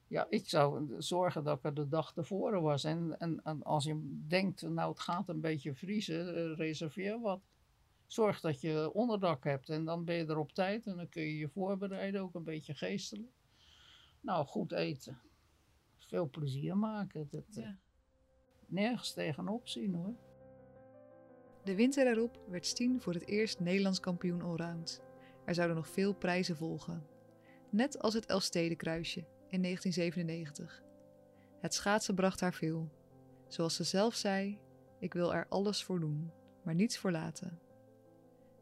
ja, 0.08 0.28
ik 0.30 0.50
zou 0.50 0.96
zorgen 0.98 1.44
dat 1.44 1.58
ik 1.58 1.64
er 1.64 1.74
de 1.74 1.88
dag 1.88 2.14
tevoren 2.14 2.62
was. 2.62 2.84
En, 2.84 3.20
en, 3.20 3.40
en 3.44 3.64
als 3.64 3.84
je 3.84 4.24
denkt, 4.28 4.62
nou 4.62 4.90
het 4.90 5.00
gaat 5.00 5.30
een 5.30 5.42
beetje 5.42 5.76
vriezen, 5.76 6.36
eh, 6.36 6.58
reserveer 6.58 7.20
wat. 7.20 7.42
Zorg 8.08 8.40
dat 8.40 8.62
je 8.62 8.94
onderdak 8.94 9.44
hebt 9.44 9.70
en 9.70 9.86
dan 9.86 10.06
ben 10.06 10.16
je 10.16 10.26
er 10.26 10.38
op 10.38 10.52
tijd 10.52 10.86
en 10.88 10.96
dan 10.96 11.10
kun 11.10 11.22
je 11.22 11.38
je 11.38 11.50
voorbereiden, 11.50 12.22
ook 12.22 12.36
een 12.36 12.44
beetje 12.44 12.74
geestelijk. 12.74 13.32
Nou, 14.22 14.46
goed 14.46 14.72
eten. 14.72 15.20
Veel 15.98 16.30
plezier 16.30 16.78
maken. 16.78 17.28
Dat, 17.30 17.46
eh, 17.50 17.64
Ja. 17.64 17.78
Nergens 18.68 19.14
tegenop 19.14 19.68
zien 19.68 19.94
hoor. 19.94 20.16
De 21.64 21.76
winter 21.76 22.04
daarop 22.06 22.40
werd 22.48 22.66
Stien 22.66 23.02
voor 23.02 23.14
het 23.14 23.28
eerst 23.28 23.60
Nederlands 23.60 24.00
kampioen 24.00 24.42
allround. 24.42 25.02
Er 25.46 25.54
zouden 25.54 25.76
nog 25.76 25.88
veel 25.88 26.14
prijzen 26.14 26.56
volgen. 26.56 27.06
Net 27.70 28.00
als 28.00 28.14
het 28.14 28.26
Elfstedenkruisje 28.26 29.20
in 29.48 29.62
1997. 29.62 30.84
Het 31.60 31.74
schaatsen 31.74 32.16
bracht 32.16 32.40
haar 32.40 32.54
veel. 32.54 32.90
Zoals 33.48 33.76
ze 33.76 33.84
zelf 33.84 34.16
zei, 34.16 34.60
ik 35.00 35.14
wil 35.14 35.34
er 35.34 35.46
alles 35.50 35.84
voor 35.84 36.00
doen, 36.00 36.32
maar 36.64 36.76
niets 36.76 36.98
voor 36.98 37.12
laten. 37.12 37.60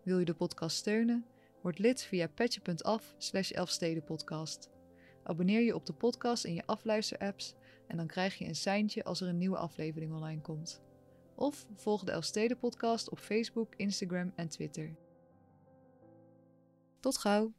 Wil 0.04 0.20
je 0.20 0.26
de 0.26 0.34
podcast 0.34 0.78
steunen? 0.78 1.26
Word 1.62 1.80
lid 1.80 2.04
via 2.04 2.28
petje.af 2.28 3.16
slash 3.18 3.52
elfstedenpodcast. 3.52 4.70
Abonneer 5.24 5.62
je 5.62 5.76
op 5.76 5.86
de 5.86 5.94
podcast 5.94 6.46
in 6.46 6.54
je 6.54 6.66
afluisterapps 6.66 7.56
en 7.88 7.98
dan 7.98 8.08
krijg 8.08 8.38
je 8.38 8.46
een 8.46 8.56
seintje 8.56 9.04
als 9.04 9.22
er 9.22 9.28
een 9.28 9.38
nieuwe 9.38 9.58
aflevering 9.58 10.14
online 10.14 10.42
komt. 10.42 10.82
Of 11.40 11.66
volg 11.76 12.04
de 12.04 12.12
Elfsteden 12.12 12.58
podcast 12.58 13.10
op 13.10 13.20
Facebook, 13.20 13.74
Instagram 13.76 14.32
en 14.36 14.48
Twitter. 14.50 14.96
Tot 17.00 17.18
gauw! 17.18 17.54